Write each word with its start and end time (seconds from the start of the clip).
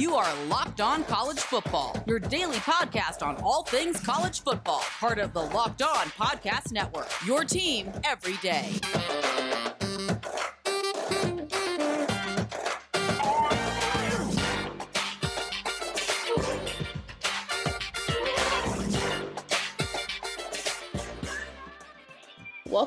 You 0.00 0.14
are 0.14 0.34
Locked 0.46 0.80
On 0.80 1.04
College 1.04 1.40
Football, 1.40 1.94
your 2.06 2.18
daily 2.18 2.56
podcast 2.56 3.22
on 3.22 3.36
all 3.42 3.64
things 3.64 4.00
college 4.00 4.40
football, 4.42 4.80
part 4.98 5.18
of 5.18 5.34
the 5.34 5.42
Locked 5.42 5.82
On 5.82 6.06
Podcast 6.06 6.72
Network. 6.72 7.10
Your 7.26 7.44
team 7.44 7.92
every 8.02 8.38
day. 8.38 8.80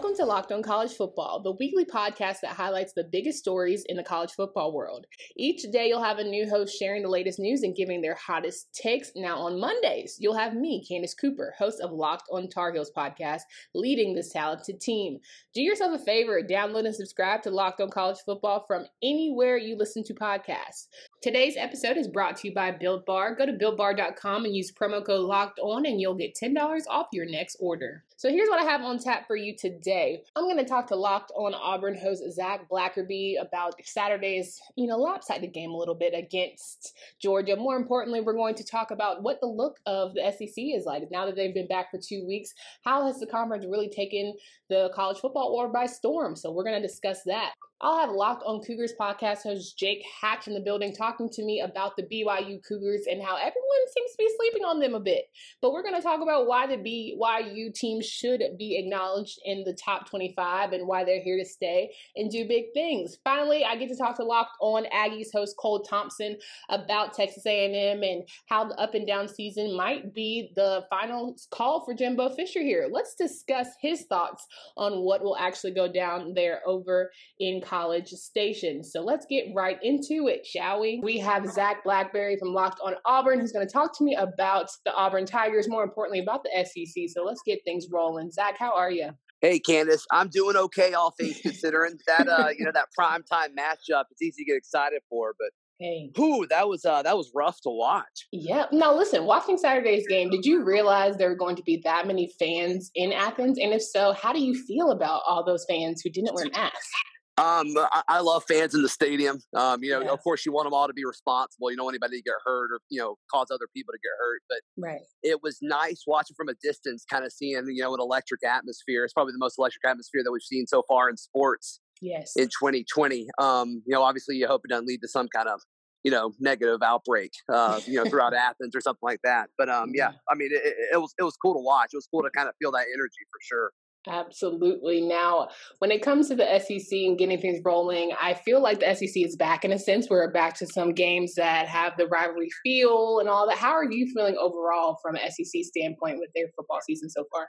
Welcome 0.03 0.17
to 0.17 0.25
Locked 0.25 0.51
On 0.51 0.61
College 0.61 0.91
Football, 0.91 1.41
the 1.41 1.53
weekly 1.53 1.85
podcast 1.85 2.41
that 2.41 2.57
highlights 2.57 2.91
the 2.91 3.05
biggest 3.05 3.39
stories 3.39 3.85
in 3.87 3.95
the 3.95 4.03
college 4.03 4.33
football 4.33 4.73
world. 4.73 5.05
Each 5.37 5.63
day, 5.71 5.87
you'll 5.87 6.03
have 6.03 6.17
a 6.17 6.25
new 6.25 6.45
host 6.49 6.77
sharing 6.77 7.03
the 7.03 7.07
latest 7.07 7.39
news 7.39 7.63
and 7.63 7.73
giving 7.73 8.01
their 8.01 8.15
hottest 8.15 8.67
takes. 8.73 9.13
Now, 9.15 9.37
on 9.37 9.61
Mondays, 9.61 10.17
you'll 10.19 10.35
have 10.35 10.55
me, 10.55 10.85
Candace 10.85 11.13
Cooper, 11.13 11.53
host 11.57 11.79
of 11.79 11.93
Locked 11.93 12.27
On 12.33 12.49
Tar 12.49 12.73
Heels 12.73 12.91
podcast, 12.95 13.43
leading 13.73 14.13
this 14.13 14.27
talented 14.27 14.81
team. 14.81 15.19
Do 15.53 15.61
yourself 15.61 15.97
a 15.97 16.03
favor, 16.03 16.41
download 16.43 16.85
and 16.85 16.93
subscribe 16.93 17.41
to 17.43 17.49
Locked 17.49 17.79
On 17.79 17.89
College 17.89 18.19
Football 18.25 18.65
from 18.67 18.87
anywhere 19.01 19.55
you 19.55 19.77
listen 19.77 20.03
to 20.03 20.13
podcasts. 20.13 20.87
Today's 21.21 21.55
episode 21.55 21.95
is 21.95 22.09
brought 22.09 22.35
to 22.37 22.49
you 22.49 22.53
by 22.53 22.71
Built 22.71 23.05
Bar. 23.05 23.35
Go 23.35 23.45
to 23.45 23.53
builtbar.com 23.53 24.43
and 24.43 24.53
use 24.53 24.69
promo 24.69 25.05
code 25.05 25.21
Locked 25.21 25.59
On, 25.59 25.85
and 25.85 26.01
you'll 26.01 26.13
get 26.13 26.35
$10 26.35 26.57
off 26.89 27.07
your 27.13 27.25
next 27.25 27.55
order. 27.61 28.03
So 28.17 28.29
here's 28.29 28.49
what 28.49 28.61
I 28.61 28.63
have 28.63 28.81
on 28.81 28.99
tap 28.99 29.27
for 29.27 29.35
you 29.35 29.55
today. 29.55 30.23
I'm 30.35 30.43
going 30.45 30.57
to 30.57 30.65
talk 30.65 30.87
to 30.87 30.95
Locked 30.95 31.31
On 31.35 31.53
Auburn 31.53 31.97
host 31.97 32.23
Zac 32.31 32.69
Blackerby 32.69 33.41
about 33.41 33.73
Saturday's, 33.83 34.61
you 34.75 34.87
know, 34.87 34.97
lopsided 34.97 35.51
game 35.53 35.71
a 35.71 35.77
little 35.77 35.95
bit 35.95 36.13
against 36.13 36.95
Georgia. 37.19 37.55
More 37.55 37.75
importantly, 37.75 38.21
we're 38.21 38.33
going 38.33 38.55
to 38.55 38.63
talk 38.63 38.91
about 38.91 39.23
what 39.23 39.39
the 39.41 39.47
look 39.47 39.79
of 39.85 40.13
the 40.13 40.31
SEC 40.31 40.53
is 40.57 40.85
like 40.85 41.03
now 41.11 41.25
that 41.25 41.35
they've 41.35 41.53
been 41.53 41.67
back 41.67 41.89
for 41.89 41.99
two 41.99 42.25
weeks. 42.25 42.53
How 42.83 43.05
has 43.07 43.19
the 43.19 43.27
conference 43.27 43.65
really 43.65 43.89
taken 43.89 44.33
the 44.69 44.91
college 44.93 45.17
football 45.17 45.55
world 45.55 45.73
by 45.73 45.87
storm? 45.87 46.35
So 46.35 46.51
we're 46.51 46.63
going 46.63 46.81
to 46.81 46.87
discuss 46.87 47.23
that. 47.25 47.53
I'll 47.83 47.99
have 47.99 48.15
Locked 48.15 48.43
on 48.45 48.61
Cougars 48.61 48.93
podcast 48.97 49.43
host 49.43 49.77
Jake 49.77 50.05
Hatch 50.21 50.47
in 50.47 50.53
the 50.53 50.61
building 50.61 50.95
talking 50.95 51.27
to 51.27 51.43
me 51.43 51.59
about 51.59 51.97
the 51.97 52.03
BYU 52.03 52.63
Cougars 52.65 53.07
and 53.11 53.21
how 53.21 53.35
everyone 53.35 53.51
seems 53.93 54.11
to 54.11 54.17
be 54.19 54.31
sleeping 54.37 54.63
on 54.63 54.79
them 54.79 54.95
a 54.95 55.01
bit. 55.01 55.25
But 55.61 55.73
we're 55.73 55.83
going 55.83 55.95
to 55.95 56.01
talk 56.01 56.21
about 56.21 56.47
why 56.47 56.65
the 56.65 56.77
BYU 56.77 57.73
team 57.73 58.01
should 58.01 58.41
be 58.57 58.77
acknowledged 58.77 59.37
in 59.43 59.65
the 59.65 59.73
top 59.73 60.09
25 60.09 60.71
and 60.71 60.87
why 60.87 61.03
they're 61.03 61.21
here 61.21 61.37
to 61.37 61.43
stay 61.43 61.93
and 62.15 62.31
do 62.31 62.47
big 62.47 62.67
things. 62.73 63.17
Finally, 63.25 63.65
I 63.65 63.75
get 63.75 63.89
to 63.89 63.97
talk 63.97 64.15
to 64.15 64.23
Locked 64.23 64.55
on 64.61 64.85
Aggies 64.85 65.33
host 65.33 65.57
Cole 65.59 65.81
Thompson 65.81 66.37
about 66.69 67.13
Texas 67.13 67.45
A&M 67.45 68.01
and 68.01 68.23
how 68.45 68.63
the 68.63 68.79
up 68.79 68.93
and 68.93 69.05
down 69.05 69.27
season 69.27 69.75
might 69.75 70.13
be 70.13 70.53
the 70.55 70.85
final 70.89 71.35
call 71.51 71.83
for 71.83 71.93
Jimbo 71.93 72.29
Fisher 72.29 72.61
here. 72.61 72.87
Let's 72.89 73.13
discuss 73.15 73.67
his 73.81 74.03
thoughts 74.03 74.47
on 74.77 75.01
what 75.01 75.21
will 75.21 75.35
actually 75.35 75.73
go 75.73 75.91
down 75.91 76.33
there 76.33 76.61
over 76.65 77.11
in 77.41 77.59
College 77.59 77.72
College 77.73 78.09
station. 78.09 78.83
So 78.83 79.01
let's 79.01 79.25
get 79.27 79.45
right 79.55 79.79
into 79.81 80.27
it, 80.27 80.45
shall 80.45 80.79
we? 80.79 81.01
We 81.01 81.17
have 81.17 81.47
Zac 81.47 81.83
Blackerby 81.83 82.37
from 82.37 82.53
Locked 82.53 82.79
on 82.83 82.93
Auburn 83.03 83.39
who's 83.39 83.51
going 83.51 83.65
to 83.67 83.73
talk 83.73 83.97
to 83.97 84.03
me 84.03 84.13
about 84.13 84.69
the 84.85 84.93
Auburn 84.93 85.25
Tigers, 85.25 85.67
more 85.67 85.83
importantly, 85.83 86.19
about 86.19 86.43
the 86.43 86.51
SEC. 86.63 87.05
So 87.09 87.23
let's 87.23 87.41
get 87.43 87.61
things 87.65 87.87
rolling. 87.91 88.29
Zac, 88.29 88.59
how 88.59 88.75
are 88.75 88.91
you? 88.91 89.09
Hey 89.41 89.57
Candace, 89.57 90.05
I'm 90.11 90.29
doing 90.29 90.55
okay, 90.55 90.93
all 90.93 91.15
things 91.19 91.39
considering. 91.41 91.97
that 92.05 92.29
uh, 92.29 92.49
you 92.55 92.63
know, 92.63 92.71
that 92.75 92.91
prime 92.95 93.23
time 93.23 93.55
matchup, 93.57 94.03
it's 94.11 94.21
easy 94.21 94.43
to 94.43 94.45
get 94.45 94.55
excited 94.55 95.01
for, 95.09 95.33
but 95.39 95.49
Hey. 95.79 96.11
Whew, 96.15 96.45
that 96.49 96.69
was 96.69 96.85
uh 96.85 97.01
that 97.01 97.17
was 97.17 97.31
rough 97.33 97.59
to 97.61 97.69
watch. 97.69 98.27
Yeah. 98.31 98.67
Now 98.71 98.95
listen, 98.95 99.25
watching 99.25 99.57
Saturday's 99.57 100.07
game, 100.07 100.29
did 100.29 100.45
you 100.45 100.63
realize 100.63 101.17
there 101.17 101.29
were 101.29 101.35
going 101.35 101.55
to 101.55 101.63
be 101.63 101.81
that 101.83 102.05
many 102.05 102.31
fans 102.39 102.91
in 102.93 103.11
Athens? 103.11 103.57
And 103.57 103.73
if 103.73 103.81
so, 103.81 104.13
how 104.13 104.31
do 104.31 104.39
you 104.39 104.53
feel 104.53 104.91
about 104.91 105.23
all 105.27 105.43
those 105.43 105.65
fans 105.67 106.01
who 106.01 106.11
didn't 106.11 106.35
wear 106.35 106.45
masks? 106.53 106.91
Um, 107.37 107.73
I, 107.75 108.03
I, 108.07 108.19
love 108.19 108.43
fans 108.47 108.75
in 108.75 108.83
the 108.83 108.89
stadium. 108.89 109.39
Um, 109.55 109.83
you 109.83 109.89
know, 109.89 110.13
of 110.13 110.21
course, 110.23 110.45
you 110.45 110.51
want 110.51 110.67
them 110.67 110.73
all 110.73 110.85
to 110.85 110.93
be 110.93 111.03
responsible. 111.03 111.71
You 111.71 111.77
don't 111.77 111.85
want 111.85 111.95
anybody 111.95 112.17
to 112.17 112.23
get 112.23 112.35
hurt 112.45 112.71
or 112.71 112.79
you 112.91 112.99
know 112.99 113.15
cause 113.31 113.47
other 113.51 113.67
people 113.75 113.91
to 113.91 113.97
get 113.97 114.11
hurt. 114.19 114.41
But 114.47 114.59
right. 114.77 115.01
it 115.23 115.41
was 115.41 115.57
nice 115.61 116.03
watching 116.05 116.35
from 116.35 116.49
a 116.49 116.53
distance, 116.61 117.05
kind 117.09 117.25
of 117.25 117.31
seeing 117.31 117.63
you 117.69 117.81
know 117.81 117.93
an 117.95 117.99
electric 117.99 118.43
atmosphere. 118.43 119.03
It's 119.03 119.13
probably 119.13 119.33
the 119.33 119.39
most 119.39 119.57
electric 119.57 119.83
atmosphere 119.83 120.21
that 120.23 120.31
we've 120.31 120.43
seen 120.43 120.67
so 120.67 120.83
far 120.87 121.09
in 121.09 121.17
sports. 121.17 121.79
Yes. 122.01 122.33
In 122.35 122.45
2020, 122.45 123.27
um, 123.39 123.81
you 123.87 123.95
know, 123.95 124.03
obviously, 124.03 124.35
you 124.35 124.45
hope 124.45 124.61
it 124.65 124.69
doesn't 124.69 124.87
lead 124.87 125.01
to 125.01 125.07
some 125.07 125.27
kind 125.29 125.47
of 125.47 125.59
you 126.03 126.11
know 126.11 126.33
negative 126.39 126.83
outbreak, 126.83 127.31
uh, 127.51 127.79
you 127.87 127.95
know, 127.95 128.05
throughout 128.05 128.33
Athens 128.35 128.75
or 128.75 128.81
something 128.81 128.99
like 129.01 129.21
that. 129.23 129.49
But 129.57 129.69
um, 129.69 129.91
yeah, 129.95 130.11
I 130.29 130.35
mean, 130.35 130.49
it, 130.51 130.75
it 130.93 131.01
was 131.01 131.15
it 131.17 131.23
was 131.23 131.35
cool 131.37 131.55
to 131.55 131.61
watch. 131.61 131.89
It 131.93 131.97
was 131.97 132.07
cool 132.13 132.21
to 132.21 132.29
kind 132.29 132.47
of 132.47 132.53
feel 132.61 132.71
that 132.73 132.85
energy 132.93 133.23
for 133.31 133.39
sure. 133.41 133.71
Absolutely. 134.07 135.01
Now, 135.01 135.47
when 135.79 135.91
it 135.91 136.01
comes 136.01 136.27
to 136.27 136.35
the 136.35 136.59
SEC 136.59 136.91
and 136.91 137.17
getting 137.17 137.39
things 137.39 137.61
rolling, 137.63 138.11
I 138.21 138.33
feel 138.33 138.61
like 138.61 138.79
the 138.81 138.93
SEC 138.93 139.15
is 139.15 139.35
back 139.35 139.63
in 139.63 139.71
a 139.71 139.79
sense. 139.79 140.09
We're 140.09 140.29
back 140.31 140.55
to 140.59 140.67
some 140.67 140.93
games 140.93 141.35
that 141.35 141.67
have 141.67 141.93
the 141.97 142.07
rivalry 142.07 142.49
feel 142.63 143.19
and 143.19 143.29
all 143.29 143.47
that. 143.47 143.57
How 143.57 143.71
are 143.71 143.89
you 143.89 144.11
feeling 144.13 144.35
overall 144.37 144.97
from 145.01 145.15
an 145.15 145.21
SEC 145.31 145.63
standpoint 145.63 146.19
with 146.19 146.29
their 146.35 146.47
football 146.55 146.79
season 146.85 147.09
so 147.09 147.23
far? 147.31 147.47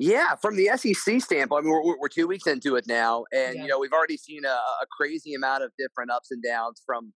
Yeah, 0.00 0.34
from 0.42 0.56
the 0.56 0.70
SEC 0.76 1.20
standpoint, 1.20 1.60
I 1.60 1.66
mean, 1.66 1.72
we're, 1.72 1.98
we're 2.00 2.08
two 2.08 2.26
weeks 2.26 2.48
into 2.48 2.74
it 2.74 2.84
now, 2.88 3.24
and 3.32 3.54
Yeah. 3.54 3.62
you 3.62 3.68
know 3.68 3.78
we've 3.78 3.92
already 3.92 4.16
seen 4.16 4.44
a, 4.44 4.48
a 4.48 4.86
crazy 4.98 5.34
amount 5.34 5.62
of 5.62 5.70
different 5.78 6.10
ups 6.10 6.32
and 6.32 6.42
downs 6.42 6.82
from 6.84 7.12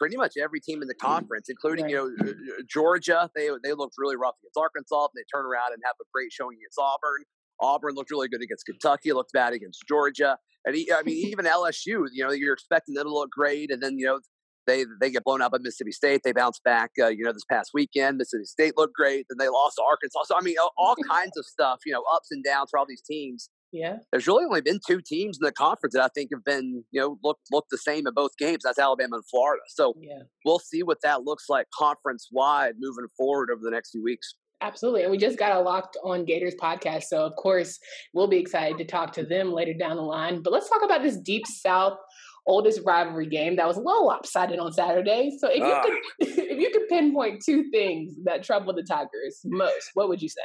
pretty 0.00 0.16
much 0.16 0.32
every 0.42 0.58
team 0.60 0.80
in 0.80 0.88
the 0.88 0.94
conference, 0.94 1.50
including 1.50 1.90
you 1.90 1.96
know 1.96 2.26
uh, 2.26 2.30
uh, 2.30 2.62
Georgia. 2.66 3.28
They 3.36 3.50
they 3.62 3.74
looked 3.74 3.96
really 3.98 4.16
rough 4.16 4.36
against 4.42 4.56
Arkansas, 4.56 5.02
and 5.02 5.10
they 5.14 5.24
turn 5.34 5.44
around 5.44 5.74
and 5.74 5.82
have 5.84 5.96
a 6.00 6.04
great 6.14 6.32
showing 6.32 6.56
against 6.56 6.78
Auburn. 6.78 7.24
Auburn 7.60 7.94
looked 7.94 8.10
really 8.10 8.28
good 8.28 8.42
against 8.42 8.66
Kentucky, 8.66 9.12
looked 9.12 9.32
bad 9.32 9.52
against 9.52 9.84
Georgia, 9.88 10.38
and 10.64 10.74
he, 10.74 10.90
I 10.92 11.02
mean 11.02 11.16
even 11.28 11.44
LSU. 11.44 12.04
You 12.12 12.24
know 12.24 12.30
you're 12.30 12.54
expecting 12.54 12.94
them 12.94 13.04
to 13.04 13.12
look 13.12 13.30
great, 13.30 13.70
and 13.70 13.82
then 13.82 13.98
you 13.98 14.06
know 14.06 14.20
they 14.66 14.84
they 15.00 15.10
get 15.10 15.24
blown 15.24 15.42
out 15.42 15.52
by 15.52 15.58
Mississippi 15.58 15.92
State. 15.92 16.22
They 16.24 16.32
bounce 16.32 16.60
back, 16.64 16.90
uh, 17.00 17.08
you 17.08 17.24
know, 17.24 17.32
this 17.32 17.44
past 17.50 17.70
weekend. 17.74 18.18
Mississippi 18.18 18.44
State 18.44 18.74
looked 18.76 18.94
great, 18.94 19.26
then 19.28 19.38
they 19.38 19.48
lost 19.48 19.76
to 19.76 19.82
Arkansas. 19.82 20.24
So 20.24 20.36
I 20.36 20.42
mean, 20.42 20.56
all, 20.76 20.96
kinds 21.08 21.36
of 21.36 21.44
stuff, 21.44 21.80
you 21.84 21.92
know, 21.92 22.02
ups 22.14 22.28
and 22.30 22.42
downs 22.44 22.68
for 22.70 22.78
all 22.78 22.86
these 22.88 23.02
teams. 23.02 23.50
Yeah. 23.72 23.96
There's 24.12 24.28
really 24.28 24.44
only 24.44 24.60
been 24.60 24.78
two 24.86 25.00
teams 25.04 25.36
in 25.40 25.44
the 25.44 25.50
conference 25.52 25.94
that 25.94 26.02
I 26.02 26.08
think 26.14 26.30
have 26.32 26.44
been, 26.44 26.84
you 26.92 27.00
know, 27.00 27.18
look 27.24 27.38
look 27.50 27.66
the 27.70 27.78
same 27.78 28.06
in 28.06 28.14
both 28.14 28.36
games. 28.38 28.62
That's 28.64 28.78
Alabama 28.78 29.16
and 29.16 29.24
Florida. 29.28 29.62
So 29.68 29.94
Yeah. 30.00 30.20
we'll 30.44 30.60
see 30.60 30.82
what 30.82 30.98
that 31.02 31.24
looks 31.24 31.46
like 31.48 31.66
conference 31.76 32.28
wide 32.30 32.74
moving 32.78 33.06
forward 33.16 33.50
over 33.52 33.60
the 33.62 33.72
next 33.72 33.90
few 33.90 34.02
weeks. 34.02 34.36
Absolutely. 34.60 35.02
And 35.02 35.10
we 35.10 35.18
just 35.18 35.38
got 35.38 35.52
a 35.56 35.60
Locked 35.60 35.96
on 36.04 36.24
Gators 36.24 36.54
podcast. 36.60 37.04
So, 37.04 37.24
of 37.24 37.34
course, 37.36 37.78
we'll 38.14 38.28
be 38.28 38.38
excited 38.38 38.78
to 38.78 38.84
talk 38.84 39.12
to 39.14 39.24
them 39.24 39.52
later 39.52 39.74
down 39.74 39.96
the 39.96 40.02
line. 40.02 40.42
But 40.42 40.52
let's 40.52 40.68
talk 40.70 40.82
about 40.82 41.02
this 41.02 41.16
Deep 41.18 41.46
South 41.46 41.98
oldest 42.46 42.80
rivalry 42.84 43.26
game 43.26 43.56
that 43.56 43.66
was 43.66 43.76
a 43.78 43.80
little 43.80 44.06
lopsided 44.06 44.58
on 44.58 44.72
Saturday. 44.72 45.36
So, 45.38 45.48
if 45.48 45.58
you, 45.58 45.64
Ah. 45.64 45.82
could, 45.82 45.98
if 46.38 46.58
you 46.60 46.70
could 46.72 46.88
pinpoint 46.88 47.42
two 47.44 47.70
things 47.70 48.14
that 48.24 48.42
troubled 48.42 48.76
the 48.76 48.82
Tigers 48.82 49.40
most, 49.44 49.90
what 49.94 50.08
would 50.08 50.22
you 50.22 50.28
say? 50.28 50.42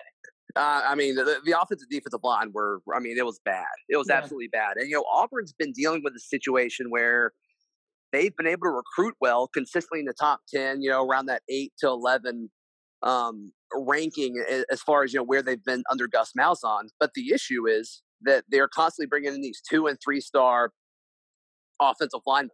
Uh, 0.55 0.81
I 0.87 0.95
mean, 0.95 1.15
the, 1.15 1.37
the 1.45 1.59
offensive 1.61 1.87
defensive 1.89 2.21
line 2.23 2.51
were, 2.53 2.81
I 2.93 2.99
mean, 2.99 3.17
it 3.17 3.25
was 3.25 3.39
bad. 3.45 3.65
It 3.87 3.97
was 3.97 4.07
Yeah. 4.09 4.15
absolutely 4.17 4.47
bad. 4.47 4.77
And, 4.77 4.89
you 4.89 4.95
know, 4.95 5.03
Auburn's 5.11 5.53
been 5.53 5.71
dealing 5.73 6.01
with 6.03 6.13
a 6.15 6.19
situation 6.19 6.89
where 6.89 7.33
they've 8.11 8.35
been 8.35 8.47
able 8.47 8.63
to 8.65 8.71
recruit 8.71 9.15
well 9.21 9.47
consistently 9.47 9.99
in 9.99 10.05
the 10.05 10.13
top 10.19 10.41
10, 10.53 10.81
you 10.81 10.89
know, 10.89 11.05
around 11.05 11.27
that 11.27 11.43
8 11.49 11.71
to 11.79 11.87
11 11.87 12.49
um, 13.03 13.51
ranking 13.73 14.43
as 14.71 14.81
far 14.81 15.03
as, 15.03 15.13
you 15.13 15.19
know, 15.19 15.23
where 15.23 15.41
they've 15.41 15.63
been 15.63 15.83
under 15.89 16.07
Gus 16.07 16.31
Malzahn. 16.37 16.89
But 16.99 17.11
the 17.15 17.31
issue 17.33 17.67
is 17.67 18.01
that 18.21 18.43
they're 18.49 18.67
constantly 18.67 19.07
bringing 19.07 19.33
in 19.33 19.41
these 19.41 19.61
two 19.67 19.87
and 19.87 19.97
three 20.03 20.21
star 20.21 20.71
offensive 21.81 22.21
linemen. 22.25 22.51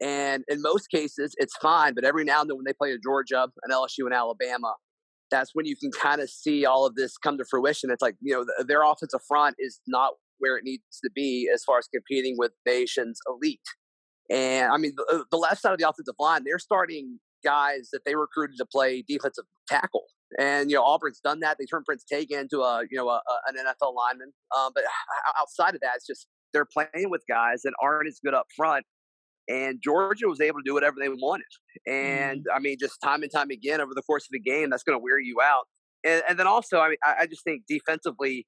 And 0.00 0.44
in 0.48 0.62
most 0.62 0.90
cases, 0.90 1.34
it's 1.38 1.56
fine. 1.56 1.94
But 1.94 2.04
every 2.04 2.24
now 2.24 2.40
and 2.40 2.50
then, 2.50 2.56
when 2.56 2.64
they 2.64 2.72
play 2.72 2.92
a 2.92 2.98
Georgia, 2.98 3.48
an 3.64 3.72
LSU, 3.72 4.04
and 4.04 4.14
Alabama, 4.14 4.74
that's 5.30 5.50
when 5.54 5.66
you 5.66 5.76
can 5.76 5.90
kind 5.90 6.20
of 6.20 6.30
see 6.30 6.64
all 6.64 6.86
of 6.86 6.94
this 6.94 7.16
come 7.18 7.36
to 7.38 7.44
fruition. 7.44 7.90
It's 7.90 8.02
like, 8.02 8.14
you 8.20 8.32
know, 8.32 8.46
their 8.66 8.82
offensive 8.82 9.20
front 9.26 9.56
is 9.58 9.80
not 9.86 10.12
where 10.38 10.56
it 10.56 10.64
needs 10.64 10.82
to 11.02 11.10
be 11.14 11.50
as 11.52 11.64
far 11.64 11.78
as 11.78 11.88
competing 11.92 12.36
with 12.38 12.52
nation's 12.64 13.18
elite. 13.28 13.60
And 14.30 14.70
I 14.70 14.76
mean, 14.76 14.92
the, 14.96 15.24
the 15.30 15.36
left 15.36 15.60
side 15.60 15.72
of 15.72 15.78
the 15.78 15.88
offensive 15.88 16.14
line, 16.18 16.42
they're 16.44 16.58
starting 16.58 17.18
guys 17.44 17.90
that 17.92 18.00
they 18.04 18.14
recruited 18.14 18.56
to 18.58 18.66
play 18.66 19.02
defensive 19.06 19.44
tackle. 19.68 20.04
And, 20.38 20.70
you 20.70 20.76
know, 20.76 20.84
Auburn's 20.84 21.20
done 21.20 21.40
that. 21.40 21.56
They 21.58 21.64
turned 21.64 21.86
Prince 21.86 22.04
Tagan 22.10 22.42
into 22.42 22.60
a, 22.60 22.82
you 22.90 22.98
know, 22.98 23.08
a, 23.08 23.16
a, 23.16 23.40
an 23.48 23.54
NFL 23.56 23.94
lineman. 23.94 24.32
Um, 24.56 24.72
but 24.74 24.84
outside 25.38 25.74
of 25.74 25.80
that, 25.80 25.92
it's 25.96 26.06
just 26.06 26.26
they're 26.52 26.66
playing 26.66 27.10
with 27.10 27.22
guys 27.28 27.62
that 27.62 27.72
aren't 27.82 28.08
as 28.08 28.20
good 28.22 28.34
up 28.34 28.46
front. 28.54 28.84
And 29.48 29.80
Georgia 29.82 30.28
was 30.28 30.40
able 30.42 30.58
to 30.58 30.64
do 30.64 30.74
whatever 30.74 30.96
they 31.00 31.08
wanted. 31.08 31.46
And 31.86 32.44
I 32.54 32.58
mean, 32.58 32.76
just 32.78 33.00
time 33.02 33.22
and 33.22 33.32
time 33.32 33.50
again 33.50 33.80
over 33.80 33.94
the 33.94 34.02
course 34.02 34.24
of 34.24 34.32
the 34.32 34.40
game, 34.40 34.68
that's 34.68 34.82
going 34.82 34.98
to 34.98 35.02
wear 35.02 35.18
you 35.18 35.40
out. 35.42 35.64
And, 36.04 36.22
and 36.28 36.38
then 36.38 36.46
also, 36.46 36.80
I 36.80 36.90
mean, 36.90 36.98
I, 37.02 37.14
I 37.20 37.26
just 37.26 37.44
think 37.44 37.62
defensively, 37.66 38.46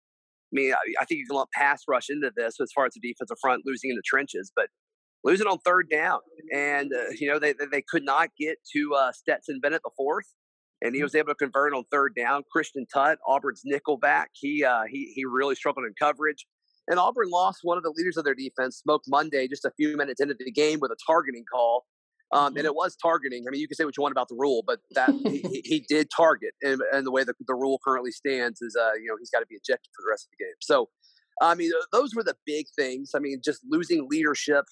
I 0.53 0.55
mean, 0.55 0.73
I, 0.75 0.77
I 1.00 1.05
think 1.06 1.21
you 1.21 1.27
can 1.27 1.37
lump 1.37 1.50
pass 1.53 1.82
rush 1.88 2.11
into 2.11 2.31
this 2.37 2.61
as 2.61 2.71
far 2.75 2.85
as 2.85 2.93
the 2.93 3.00
defensive 3.00 3.38
front 3.41 3.62
losing 3.65 3.91
in 3.91 3.97
the 3.97 4.03
trenches. 4.05 4.53
But 4.55 4.67
losing 5.25 5.47
on 5.47 5.59
third 5.59 5.88
down, 5.91 6.21
and 6.53 6.91
uh, 6.93 7.11
you 7.19 7.29
know 7.29 7.38
they 7.38 7.55
they 7.71 7.82
could 7.82 8.05
not 8.05 8.31
get 8.38 8.59
to 8.73 8.94
uh, 8.94 9.12
Stetson 9.12 9.61
Bennett 9.61 9.82
the 9.85 9.91
fourth, 9.97 10.27
and 10.82 10.94
he 10.94 11.00
mm. 11.00 11.05
was 11.05 11.15
able 11.15 11.29
to 11.29 11.35
convert 11.35 11.75
on 11.75 11.85
third 11.91 12.15
down. 12.15 12.43
Christian 12.50 12.87
Tutt, 12.93 13.19
Auburn's 13.27 13.62
nickelback, 13.71 14.27
he 14.35 14.65
uh, 14.65 14.82
he 14.91 15.12
he 15.15 15.25
really 15.25 15.55
struggled 15.55 15.87
in 15.87 15.94
coverage. 15.99 16.47
And 16.88 16.99
Auburn 16.99 17.31
lost 17.31 17.61
one 17.62 17.77
of 17.77 17.85
the 17.85 17.93
leaders 17.97 18.17
of 18.17 18.25
their 18.25 18.35
defense, 18.35 18.79
Smoke 18.79 19.03
Monday, 19.06 19.47
just 19.47 19.65
a 19.65 19.71
few 19.77 19.97
minutes 19.97 20.21
into 20.21 20.35
the 20.37 20.50
game 20.50 20.81
with 20.81 20.91
a 20.91 20.97
targeting 21.06 21.44
call. 21.50 21.85
Um, 22.32 22.49
and 22.49 22.56
mm-hmm. 22.56 22.67
it 22.67 22.75
was 22.75 22.97
targeting. 22.97 23.44
I 23.47 23.50
mean, 23.50 23.61
you 23.61 23.69
can 23.69 23.77
say 23.77 23.85
what 23.85 23.97
you 23.97 24.03
want 24.03 24.12
about 24.12 24.29
the 24.29 24.37
rule, 24.37 24.62
but 24.67 24.81
that 24.93 25.11
he, 25.25 25.62
he, 25.65 25.85
did 25.88 26.09
target, 26.15 26.55
and, 26.62 26.81
and 26.93 27.06
the 27.06 27.11
way 27.11 27.25
that 27.25 27.35
the 27.47 27.55
rule 27.55 27.81
currently 27.85 28.12
stands 28.12 28.61
is, 28.61 28.77
uh, 28.81 28.94
you 28.94 29.06
know, 29.06 29.17
he's 29.19 29.31
got 29.31 29.41
to 29.41 29.47
be 29.47 29.56
ejected 29.56 29.91
for 29.94 30.03
the 30.03 30.11
rest 30.11 30.27
of 30.27 30.38
the 30.38 30.44
game. 30.44 30.55
So, 30.61 30.88
I 31.41 31.55
mean, 31.55 31.71
those 31.93 32.15
were 32.15 32.23
the 32.23 32.37
big 32.47 32.67
things. 32.77 33.12
I 33.17 33.19
mean, 33.19 33.41
just 33.44 33.61
losing 33.69 34.06
leadership 34.09 34.65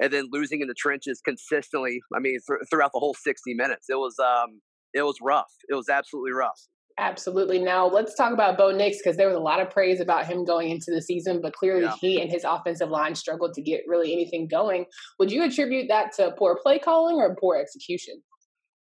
and 0.00 0.12
then 0.12 0.28
losing 0.30 0.60
in 0.60 0.68
the 0.68 0.74
trenches 0.74 1.20
consistently. 1.24 2.00
I 2.14 2.20
mean, 2.20 2.38
th- 2.46 2.60
throughout 2.70 2.92
the 2.92 3.00
whole 3.00 3.14
sixty 3.14 3.54
minutes, 3.54 3.86
it 3.88 3.98
was 3.98 4.16
um, 4.18 4.60
it 4.94 5.02
was 5.02 5.16
rough. 5.22 5.52
It 5.68 5.74
was 5.74 5.88
absolutely 5.88 6.32
rough. 6.32 6.60
Absolutely. 6.98 7.58
Now 7.58 7.86
let's 7.86 8.14
talk 8.14 8.32
about 8.32 8.58
Bo 8.58 8.72
Nix 8.72 8.98
because 8.98 9.16
there 9.16 9.28
was 9.28 9.36
a 9.36 9.40
lot 9.40 9.60
of 9.60 9.70
praise 9.70 10.00
about 10.00 10.26
him 10.26 10.44
going 10.44 10.68
into 10.68 10.90
the 10.90 11.00
season, 11.00 11.40
but 11.40 11.54
clearly 11.54 11.84
yeah. 11.84 11.94
he 11.98 12.20
and 12.20 12.30
his 12.30 12.44
offensive 12.44 12.90
line 12.90 13.14
struggled 13.14 13.54
to 13.54 13.62
get 13.62 13.82
really 13.86 14.12
anything 14.12 14.46
going. 14.46 14.84
Would 15.18 15.32
you 15.32 15.42
attribute 15.42 15.88
that 15.88 16.12
to 16.16 16.32
poor 16.38 16.58
play 16.62 16.78
calling 16.78 17.16
or 17.16 17.34
poor 17.36 17.56
execution? 17.56 18.22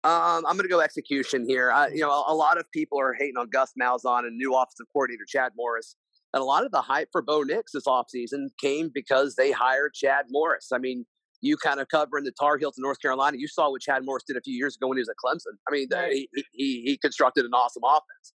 Um, 0.04 0.46
I'm 0.46 0.56
going 0.56 0.60
to 0.60 0.70
go 0.70 0.82
execution 0.82 1.46
here. 1.48 1.72
I, 1.72 1.90
you 1.90 2.00
know, 2.00 2.12
a, 2.12 2.32
a, 2.32 2.36
lot 2.36 2.58
of 2.58 2.66
people 2.72 3.00
are 3.00 3.14
hating 3.14 3.36
on 3.38 3.50
Gus 3.50 3.74
Malzahn 3.80 4.20
and 4.20 4.38
new 4.38 4.56
offensive 4.56 4.86
coordinator 4.94 5.26
Chad 5.28 5.52
Morris. 5.58 5.96
And 6.34 6.42
a 6.42 6.46
lot 6.46 6.66
of 6.66 6.72
the 6.72 6.82
hype 6.82 7.10
for 7.12 7.22
Bo 7.22 7.44
Nix 7.44 7.74
this 7.74 7.86
offseason 7.86 8.48
came 8.62 8.92
because 8.94 9.36
they 9.36 9.52
hired 9.52 9.94
Chad 9.94 10.26
Morris. 10.30 10.70
I 10.74 10.78
mean, 10.78 11.06
you 11.42 11.58
kind 11.58 11.80
of 11.80 11.88
covering 11.88 12.26
the 12.26 12.32
Tar 12.32 12.58
Heels 12.58 12.78
in 12.78 12.82
North 12.82 13.02
Carolina. 13.02 13.38
You 13.38 13.48
saw 13.48 13.70
what 13.72 13.82
Chad 13.82 14.04
Morris 14.06 14.24
did 14.28 14.38
a 14.38 14.42
few 14.42 14.54
years 14.54 14.76
ago 14.76 14.88
when 14.88 14.98
he 14.98 15.02
was 15.02 15.10
at 15.10 15.16
Clemson. 15.24 15.56
I 15.68 15.72
mean, 15.72 15.88
right. 15.92 16.12
he, 16.12 16.30
he, 16.54 16.82
he 16.86 16.98
constructed 16.98 17.46
an 17.46 17.54
awesome 17.54 17.84
offense. 17.84 18.34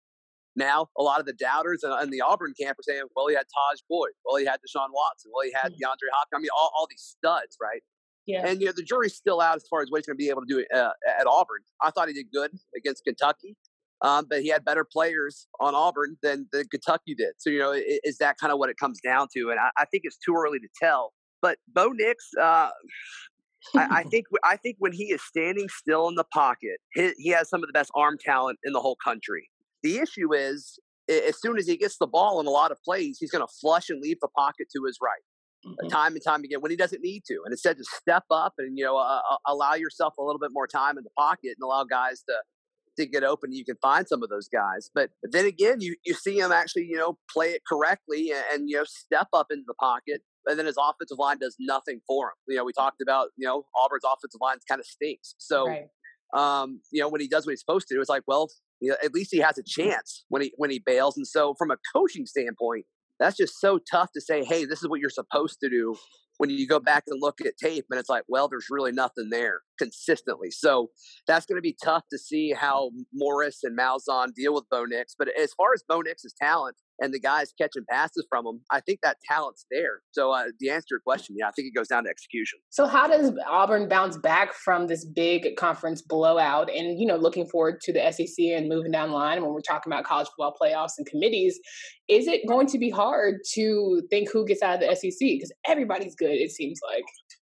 Now, 0.57 0.87
a 0.97 1.03
lot 1.03 1.19
of 1.19 1.27
the 1.27 1.33
doubters 1.33 1.85
in 2.03 2.11
the 2.11 2.21
Auburn 2.21 2.55
camp 2.59 2.79
are 2.79 2.83
saying, 2.83 3.03
well, 3.17 3.27
he 3.27 3.35
had 3.35 3.45
Tajh 3.47 3.83
Boyd. 3.91 4.13
Well, 4.25 4.37
he 4.37 4.47
had 4.47 4.61
Deshaun 4.61 4.89
Watson. 4.93 5.33
Well, 5.35 5.45
he 5.45 5.53
had 5.53 5.73
mm-hmm. 5.73 5.83
DeAndre 5.83 6.11
Hopkins. 6.13 6.37
I 6.37 6.39
mean, 6.39 6.51
all, 6.57 6.71
all 6.77 6.87
these 6.89 7.03
studs, 7.19 7.57
right? 7.61 7.83
Yeah. 8.27 8.47
And, 8.47 8.61
you 8.61 8.67
know, 8.67 8.73
the 8.75 8.85
jury's 8.85 9.15
still 9.15 9.41
out 9.41 9.57
as 9.57 9.67
far 9.69 9.83
as 9.83 9.91
what 9.91 9.99
he's 9.99 10.07
going 10.07 10.17
to 10.17 10.23
be 10.23 10.31
able 10.31 10.43
to 10.43 10.47
do 10.47 10.65
uh, 10.73 10.93
at 11.19 11.27
Auburn. 11.27 11.61
I 11.83 11.91
thought 11.91 12.07
he 12.07 12.15
did 12.15 12.27
good 12.33 12.53
against 12.77 13.03
Kentucky, 13.05 13.57
um, 14.01 14.27
but 14.31 14.43
he 14.43 14.49
had 14.49 14.65
better 14.65 14.85
players 14.85 15.49
on 15.59 15.75
Auburn 15.75 16.17
than, 16.23 16.47
than 16.53 16.69
Kentucky 16.69 17.17
did. 17.17 17.33
So, 17.39 17.51
you 17.51 17.59
know, 17.59 17.73
is 18.05 18.19
that 18.19 18.39
kind 18.39 18.53
of 18.53 18.61
what 18.61 18.71
it 18.71 18.77
comes 18.77 19.01
down 19.01 19.27
to? 19.35 19.51
And 19.51 19.59
I, 19.59 19.71
I 19.77 19.87
think 19.87 20.05
it's 20.05 20.19
too 20.19 20.37
early 20.37 20.61
to 20.61 20.69
tell 20.81 21.13
but 21.45 21.59
Bo 21.69 21.89
Nix, 21.89 22.31
uh, 22.41 22.71
I, 23.77 23.89
I, 23.91 24.03
think 24.11 24.25
I 24.43 24.57
think 24.57 24.77
when 24.79 24.93
he 24.93 25.13
is 25.13 25.23
standing 25.23 25.69
still 25.69 26.09
in 26.09 26.15
the 26.15 26.25
pocket, 26.25 26.79
he, 26.95 27.13
he 27.19 27.29
has 27.31 27.51
some 27.51 27.63
of 27.63 27.67
the 27.67 27.75
best 27.75 27.91
arm 27.95 28.17
talent 28.19 28.59
in 28.65 28.73
the 28.73 28.81
whole 28.81 28.97
country. 29.05 29.51
The 29.83 29.99
issue 29.99 30.33
is, 30.33 30.79
as 31.11 31.39
soon 31.39 31.59
as 31.59 31.67
he 31.67 31.77
gets 31.77 31.99
the 31.99 32.07
ball 32.07 32.41
in 32.41 32.47
a 32.47 32.51
lot 32.51 32.71
of 32.71 32.79
plays, 32.83 33.19
he's 33.21 33.31
going 33.31 33.47
to 33.47 33.53
flush 33.61 33.91
and 33.91 34.01
leave 34.01 34.17
the 34.23 34.29
pocket 34.29 34.69
to 34.75 34.85
his 34.87 34.97
right. 35.03 35.21
Mm-hmm. 35.67 35.89
time 35.89 36.13
and 36.13 36.23
time 36.23 36.45
again 36.45 36.61
when 36.61 36.71
he 36.71 36.77
doesn't 36.77 37.03
need 37.03 37.25
to. 37.27 37.41
And 37.45 37.53
instead, 37.53 37.77
to 37.77 37.85
step 37.85 38.25
up 38.31 38.55
and 38.59 38.79
you 38.79 38.85
know 38.85 38.97
uh, 38.97 39.21
uh, 39.31 39.37
allow 39.47 39.75
yourself 39.75 40.15
a 40.19 40.23
little 40.23 40.39
bit 40.39 40.51
more 40.53 40.67
time 40.67 40.97
in 40.97 41.05
the 41.05 41.11
pocket 41.19 41.57
and 41.59 41.63
allow 41.63 41.85
guys 41.85 42.23
to 42.29 42.37
to 42.97 43.07
get 43.07 43.23
open. 43.23 43.53
You 43.53 43.65
can 43.67 43.77
find 43.83 44.07
some 44.09 44.23
of 44.23 44.31
those 44.31 44.49
guys, 44.49 44.91
but 44.95 45.11
then 45.23 45.45
again, 45.45 45.81
you 45.81 45.97
you 46.07 46.15
see 46.15 46.39
him 46.39 46.53
actually 46.53 46.85
you 46.85 46.97
know 46.97 47.19
play 47.31 47.49
it 47.51 47.63
correctly 47.67 48.31
and, 48.31 48.45
and 48.53 48.71
you 48.71 48.77
know 48.77 48.85
step 48.87 49.29
up 49.35 49.47
into 49.51 49.65
the 49.67 49.75
pocket 49.75 50.23
and 50.47 50.59
then 50.59 50.67
his 50.67 50.77
offensive 50.79 51.19
line 51.19 51.39
does 51.39 51.57
nothing 51.59 52.01
for 52.07 52.29
him. 52.29 52.35
You 52.49 52.57
know, 52.57 52.65
we 52.65 52.73
talked 52.73 53.01
about 53.01 53.29
you 53.37 53.47
know 53.47 53.65
Auburn's 53.77 54.05
offensive 54.05 54.41
line 54.41 54.59
kind 54.69 54.81
of 54.81 54.87
stinks. 54.87 55.35
So, 55.39 55.69
right. 55.69 55.87
um, 56.35 56.81
you 56.93 57.01
know, 57.01 57.09
when 57.09 57.21
he 57.21 57.29
does 57.29 57.47
what 57.47 57.53
he's 57.53 57.61
supposed 57.61 57.89
to 57.89 58.01
it's 58.01 58.09
like, 58.09 58.23
well, 58.27 58.49
you 58.81 58.91
know, 58.91 58.97
at 59.03 59.13
least 59.15 59.31
he 59.33 59.39
has 59.39 59.59
a 59.59 59.63
chance 59.63 60.25
when 60.29 60.43
he 60.43 60.53
when 60.57 60.71
he 60.71 60.79
bails. 60.79 61.17
And 61.17 61.27
so, 61.27 61.55
from 61.55 61.71
a 61.71 61.77
coaching 61.95 62.27
standpoint, 62.27 62.87
that's 63.19 63.37
just 63.37 63.61
so 63.61 63.79
tough 63.91 64.11
to 64.13 64.21
say, 64.21 64.45
hey, 64.45 64.65
this 64.65 64.83
is 64.83 64.89
what 64.89 65.01
you're 65.01 65.11
supposed 65.11 65.59
to 65.63 65.69
do 65.69 65.97
when 66.39 66.51
you 66.51 66.67
go 66.67 66.81
back 66.81 67.05
and 67.07 67.21
look 67.23 67.41
at 67.41 67.57
tape 67.57 67.85
and 67.91 67.99
it's 67.99 68.09
like, 68.09 68.25
well, 68.29 68.49
there's 68.49 68.67
really 68.71 68.93
nothing 68.93 69.31
there 69.31 69.61
consistently. 69.79 70.51
So 70.51 70.91
that's 71.27 71.47
going 71.47 71.59
to 71.59 71.63
be 71.63 71.77
tough 71.83 72.05
to 72.11 72.19
see 72.19 72.53
how 72.53 72.91
Morris 73.13 73.61
and 73.63 73.79
Malzahn 73.79 74.35
deal 74.35 74.55
with 74.55 74.65
Bo 74.71 74.85
Nix. 74.85 75.15
But 75.19 75.29
as 75.41 75.53
far 75.55 75.73
as 75.75 75.83
Bo 75.89 76.01
Nix's 76.01 76.35
talent, 76.41 76.77
and 77.01 77.13
the 77.13 77.21
guys 77.21 77.53
catching 77.61 77.85
passes 77.91 78.27
from 78.29 78.47
him, 78.47 78.61
I 78.71 78.81
think 78.81 79.01
that 79.03 79.17
talent's 79.29 79.67
there. 79.71 80.01
So 80.13 80.33
uh, 80.33 80.45
the 80.61 80.71
answer 80.71 80.83
to 80.83 80.93
your 80.93 81.01
question, 81.01 81.37
yeah, 81.39 81.49
I 81.49 81.51
think 81.51 81.69
it 81.69 81.77
goes 81.77 81.89
down 81.89 82.05
to 82.05 82.11
execution. 82.11 82.59
So 82.71 82.87
how 82.87 83.09
does 83.09 83.33
Auburn 83.49 83.89
bounce 83.89 84.17
back 84.17 84.53
from 84.55 84.87
this 84.87 85.05
big 85.05 85.57
conference 85.57 86.03
blowout? 86.03 86.71
And 86.71 86.99
you 87.01 87.07
know, 87.07 87.17
looking 87.17 87.47
forward 87.47 87.81
to 87.83 87.93
the 87.93 88.13
SEC 88.13 88.45
and 88.47 88.69
moving 88.69 88.93
down 88.93 89.11
the 89.11 89.17
line 89.17 89.43
when 89.43 89.53
we're 89.53 89.61
talking 89.61 89.93
about 89.93 90.05
college 90.05 90.29
football 90.29 90.57
playoffs 90.61 90.93
and 90.99 91.07
committees, 91.07 91.59
is 92.09 92.27
it 92.27 92.47
going 92.47 92.67
to 92.69 92.79
be 92.79 92.91
hard 92.91 93.41
to 93.55 94.03
think 94.11 94.31
who 94.31 94.47
gets 94.47 94.63
out 94.63 94.83
of 94.83 94.89
the 94.89 94.95
SEC 94.95 95.19
because 95.21 95.53
everybody's 95.67 96.15
good? 96.15 96.33
It 96.33 96.51
seems 96.51 96.79
like. 96.89 97.05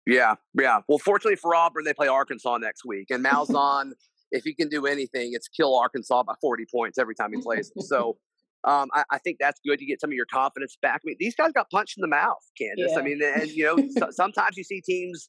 Yeah, 0.07 0.35
yeah. 0.59 0.81
Well, 0.89 0.99
fortunately 0.99 1.37
for 1.37 1.55
Auburn, 1.55 1.85
they 1.85 1.95
play 1.95 2.09
Arkansas 2.09 2.59
next 2.59 2.85
week, 2.85 3.11
and 3.11 3.25
Malzahn. 3.25 3.93
if 4.31 4.45
he 4.45 4.55
can 4.55 4.69
do 4.69 4.87
anything, 4.87 5.31
it's 5.33 5.49
kill 5.49 5.77
Arkansas 5.77 6.23
by 6.25 6.35
40 6.41 6.65
points 6.71 6.99
every 6.99 7.15
time 7.15 7.33
he 7.33 7.41
plays. 7.41 7.73
So 7.81 8.17
um, 8.65 8.89
I, 8.95 9.05
I, 9.11 9.19
think 9.19 9.37
that's 9.39 9.61
good. 9.67 9.79
to 9.79 9.85
get 9.85 10.01
some 10.01 10.11
of 10.11 10.15
your 10.15 10.27
confidence 10.27 10.77
back. 10.81 11.03
I 11.05 11.05
mean, 11.05 11.17
these 11.19 11.35
guys 11.35 11.53
got 11.53 11.69
punched 11.71 11.99
in 11.99 12.01
the 12.01 12.09
mouth, 12.09 12.41
Candace. 12.59 12.93
Yeah. 12.93 12.99
I 12.99 13.03
mean, 13.03 13.21
and 13.23 13.51
you 13.51 13.65
know, 13.65 13.89
so, 13.99 14.09
sometimes 14.11 14.57
you 14.57 14.65
see 14.65 14.81
teams 14.81 15.29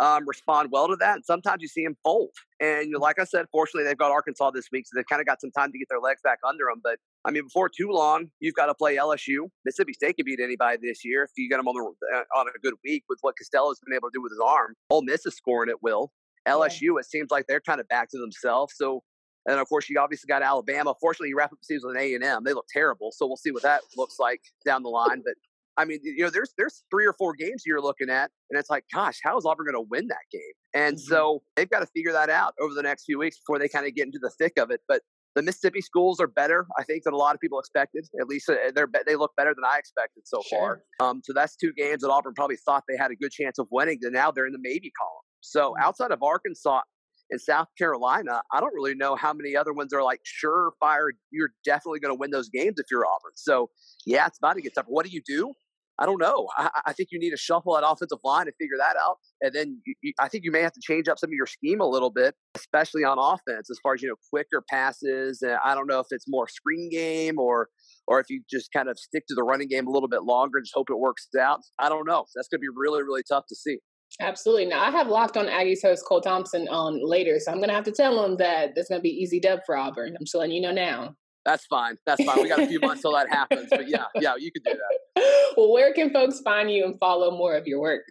um, 0.00 0.26
respond 0.26 0.70
well 0.72 0.88
to 0.88 0.96
that, 0.96 1.16
and 1.16 1.24
sometimes 1.24 1.62
you 1.62 1.68
see 1.68 1.84
them 1.84 1.96
fold. 2.02 2.30
And 2.60 2.86
you 2.86 2.92
know, 2.92 2.98
like 2.98 3.18
I 3.18 3.24
said, 3.24 3.46
fortunately, 3.52 3.84
they've 3.84 3.98
got 3.98 4.10
Arkansas 4.10 4.50
this 4.52 4.68
week, 4.72 4.86
so 4.86 4.92
they've 4.94 5.06
kind 5.06 5.20
of 5.20 5.26
got 5.26 5.40
some 5.40 5.50
time 5.50 5.72
to 5.72 5.78
get 5.78 5.88
their 5.88 6.00
legs 6.00 6.20
back 6.22 6.38
under 6.46 6.64
them. 6.64 6.80
But 6.82 6.98
I 7.24 7.30
mean, 7.30 7.44
before 7.44 7.68
too 7.68 7.90
long, 7.90 8.30
you've 8.40 8.54
got 8.54 8.66
to 8.66 8.74
play 8.74 8.96
LSU. 8.96 9.48
Mississippi 9.64 9.92
State 9.92 10.16
can 10.16 10.24
beat 10.24 10.40
anybody 10.40 10.78
this 10.82 11.04
year 11.04 11.24
if 11.24 11.30
you 11.36 11.48
get 11.48 11.58
them 11.58 11.68
on 11.68 11.74
the, 11.74 12.16
uh, 12.16 12.38
on 12.38 12.46
a 12.48 12.58
good 12.60 12.74
week 12.84 13.04
with 13.08 13.18
what 13.22 13.36
Costello's 13.36 13.80
been 13.84 13.94
able 13.94 14.08
to 14.08 14.14
do 14.14 14.22
with 14.22 14.32
his 14.32 14.40
arm. 14.44 14.74
Ole 14.90 15.02
Miss 15.02 15.26
is 15.26 15.34
scoring 15.34 15.70
at 15.70 15.82
will. 15.82 16.12
LSU, 16.46 16.98
it 17.00 17.06
seems 17.06 17.30
like 17.30 17.46
they're 17.46 17.60
kind 17.60 17.80
of 17.80 17.88
back 17.88 18.10
to 18.10 18.18
themselves. 18.18 18.74
So 18.76 19.02
and 19.46 19.60
of 19.60 19.68
course, 19.68 19.88
you 19.88 19.98
obviously 20.00 20.26
got 20.26 20.42
Alabama. 20.42 20.94
Fortunately, 21.00 21.28
you 21.28 21.36
wrap 21.36 21.52
up 21.52 21.58
the 21.58 21.64
season 21.64 21.88
with 21.88 21.98
A 21.98 22.14
and 22.14 22.24
M. 22.24 22.44
They 22.44 22.54
look 22.54 22.66
terrible, 22.72 23.12
so 23.12 23.26
we'll 23.26 23.36
see 23.36 23.50
what 23.50 23.62
that 23.62 23.82
looks 23.96 24.18
like 24.18 24.40
down 24.64 24.82
the 24.82 24.88
line. 24.88 25.22
But 25.24 25.34
I 25.76 25.84
mean, 25.84 25.98
you 26.02 26.22
know, 26.22 26.30
there's 26.30 26.52
there's 26.56 26.84
three 26.90 27.06
or 27.06 27.14
four 27.14 27.34
games 27.34 27.64
you're 27.66 27.80
looking 27.80 28.10
at, 28.10 28.30
and 28.50 28.58
it's 28.58 28.70
like, 28.70 28.84
gosh, 28.92 29.18
how 29.22 29.36
is 29.36 29.44
Auburn 29.44 29.66
going 29.66 29.84
to 29.84 29.88
win 29.90 30.08
that 30.08 30.26
game? 30.30 30.40
And 30.74 30.96
mm-hmm. 30.96 31.12
so 31.12 31.42
they've 31.56 31.68
got 31.68 31.80
to 31.80 31.86
figure 31.86 32.12
that 32.12 32.30
out 32.30 32.54
over 32.60 32.74
the 32.74 32.82
next 32.82 33.04
few 33.04 33.18
weeks 33.18 33.38
before 33.38 33.58
they 33.58 33.68
kind 33.68 33.86
of 33.86 33.94
get 33.94 34.06
into 34.06 34.18
the 34.20 34.30
thick 34.38 34.54
of 34.58 34.70
it. 34.70 34.80
But 34.86 35.02
the 35.34 35.42
Mississippi 35.42 35.80
schools 35.80 36.20
are 36.20 36.28
better, 36.28 36.66
I 36.78 36.84
think, 36.84 37.02
than 37.02 37.12
a 37.12 37.16
lot 37.16 37.34
of 37.34 37.40
people 37.40 37.58
expected. 37.58 38.06
At 38.20 38.28
least 38.28 38.48
uh, 38.48 38.54
they're 38.74 38.88
they 39.06 39.16
look 39.16 39.32
better 39.36 39.54
than 39.54 39.64
I 39.64 39.78
expected 39.78 40.22
so 40.26 40.40
sure. 40.48 40.82
far. 40.98 41.08
Um, 41.08 41.22
so 41.24 41.32
that's 41.32 41.56
two 41.56 41.72
games 41.72 42.02
that 42.02 42.10
Auburn 42.10 42.34
probably 42.34 42.56
thought 42.64 42.84
they 42.88 42.96
had 42.96 43.10
a 43.10 43.16
good 43.16 43.32
chance 43.32 43.58
of 43.58 43.66
winning, 43.70 43.98
and 44.02 44.12
now 44.12 44.30
they're 44.30 44.46
in 44.46 44.52
the 44.52 44.60
maybe 44.62 44.92
column. 44.98 45.24
So 45.40 45.70
mm-hmm. 45.70 45.82
outside 45.84 46.12
of 46.12 46.22
Arkansas, 46.22 46.82
and 47.30 47.40
South 47.40 47.68
Carolina, 47.78 48.42
I 48.52 48.60
don't 48.60 48.74
really 48.74 48.94
know 48.94 49.16
how 49.16 49.32
many 49.32 49.56
other 49.56 49.72
ones 49.72 49.92
are 49.92 50.02
like 50.02 50.20
surefire. 50.24 51.08
You're 51.30 51.50
definitely 51.64 52.00
going 52.00 52.14
to 52.14 52.18
win 52.18 52.30
those 52.30 52.48
games 52.48 52.74
if 52.78 52.86
you're 52.90 53.04
Auburn. 53.06 53.32
So 53.34 53.70
yeah, 54.06 54.26
it's 54.26 54.38
about 54.38 54.54
to 54.54 54.62
get 54.62 54.74
tough. 54.74 54.86
What 54.88 55.06
do 55.06 55.12
you 55.12 55.22
do? 55.26 55.52
I 55.98 56.06
don't 56.06 56.20
know. 56.20 56.48
I, 56.56 56.70
I 56.86 56.92
think 56.92 57.10
you 57.12 57.18
need 57.18 57.30
to 57.30 57.36
shuffle 57.36 57.74
that 57.74 57.86
offensive 57.86 58.18
line 58.24 58.46
to 58.46 58.52
figure 58.52 58.76
that 58.78 58.96
out, 58.96 59.18
and 59.40 59.52
then 59.54 59.80
you, 59.86 59.94
you, 60.02 60.12
I 60.18 60.28
think 60.28 60.44
you 60.44 60.50
may 60.50 60.60
have 60.60 60.72
to 60.72 60.80
change 60.82 61.08
up 61.08 61.18
some 61.18 61.28
of 61.28 61.34
your 61.34 61.46
scheme 61.46 61.80
a 61.80 61.86
little 61.86 62.10
bit, 62.10 62.34
especially 62.56 63.04
on 63.04 63.18
offense, 63.18 63.70
as 63.70 63.78
far 63.82 63.94
as 63.94 64.02
you 64.02 64.08
know, 64.08 64.16
quicker 64.30 64.62
passes. 64.68 65.42
And 65.42 65.58
I 65.64 65.74
don't 65.74 65.86
know 65.86 66.00
if 66.00 66.06
it's 66.10 66.24
more 66.28 66.48
screen 66.48 66.90
game 66.90 67.38
or 67.38 67.68
or 68.06 68.20
if 68.20 68.28
you 68.28 68.42
just 68.50 68.72
kind 68.72 68.88
of 68.88 68.98
stick 68.98 69.24
to 69.28 69.34
the 69.34 69.42
running 69.42 69.68
game 69.68 69.86
a 69.86 69.90
little 69.90 70.08
bit 70.08 70.24
longer 70.24 70.58
and 70.58 70.64
just 70.64 70.74
hope 70.74 70.90
it 70.90 70.98
works 70.98 71.28
out. 71.40 71.60
I 71.78 71.88
don't 71.88 72.06
know. 72.06 72.26
That's 72.34 72.48
going 72.48 72.58
to 72.58 72.62
be 72.62 72.68
really 72.74 73.02
really 73.02 73.22
tough 73.28 73.44
to 73.48 73.54
see. 73.54 73.78
Absolutely. 74.20 74.66
Now 74.66 74.84
I 74.84 74.90
have 74.90 75.08
locked 75.08 75.36
on 75.36 75.46
Aggies 75.46 75.82
host 75.82 76.04
Cole 76.06 76.20
Thompson 76.20 76.68
on 76.68 77.00
later, 77.04 77.38
so 77.40 77.50
I'm 77.50 77.60
gonna 77.60 77.72
have 77.72 77.84
to 77.84 77.92
tell 77.92 78.24
him 78.24 78.36
that 78.36 78.74
there's 78.74 78.88
gonna 78.88 79.00
be 79.00 79.08
easy 79.08 79.40
dub 79.40 79.60
for 79.66 79.76
Auburn. 79.76 80.14
I'm 80.18 80.24
just 80.24 80.34
letting 80.34 80.54
you 80.54 80.62
know 80.62 80.72
now. 80.72 81.16
That's 81.44 81.66
fine. 81.66 81.96
That's 82.06 82.24
fine. 82.24 82.42
We 82.42 82.48
got 82.48 82.60
a 82.60 82.66
few 82.66 82.80
months 82.80 83.02
till 83.02 83.12
that 83.12 83.28
happens, 83.28 83.68
but 83.70 83.88
yeah, 83.88 84.04
yeah, 84.14 84.34
you 84.38 84.50
can 84.50 84.62
do 84.64 84.78
that. 84.78 85.52
well, 85.56 85.72
where 85.72 85.92
can 85.92 86.10
folks 86.10 86.40
find 86.40 86.70
you 86.70 86.84
and 86.84 86.98
follow 86.98 87.36
more 87.36 87.54
of 87.54 87.66
your 87.66 87.80
work? 87.80 88.02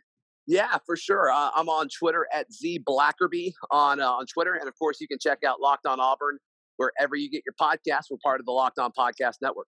Yeah, 0.45 0.77
for 0.85 0.95
sure. 0.95 1.31
Uh, 1.31 1.49
I'm 1.55 1.69
on 1.69 1.87
Twitter 1.89 2.27
at 2.33 2.51
z 2.51 2.79
blackerby 2.87 3.53
on 3.71 3.99
uh, 3.99 4.11
on 4.11 4.25
Twitter, 4.25 4.53
and 4.53 4.67
of 4.67 4.77
course, 4.77 4.99
you 4.99 5.07
can 5.07 5.17
check 5.19 5.39
out 5.45 5.61
Locked 5.61 5.87
On 5.87 5.99
Auburn 5.99 6.37
wherever 6.77 7.15
you 7.15 7.29
get 7.29 7.43
your 7.45 7.55
podcast. 7.59 8.05
We're 8.11 8.17
part 8.23 8.39
of 8.39 8.45
the 8.45 8.51
Locked 8.51 8.79
On 8.79 8.91
Podcast 8.91 9.35
Network. 9.41 9.67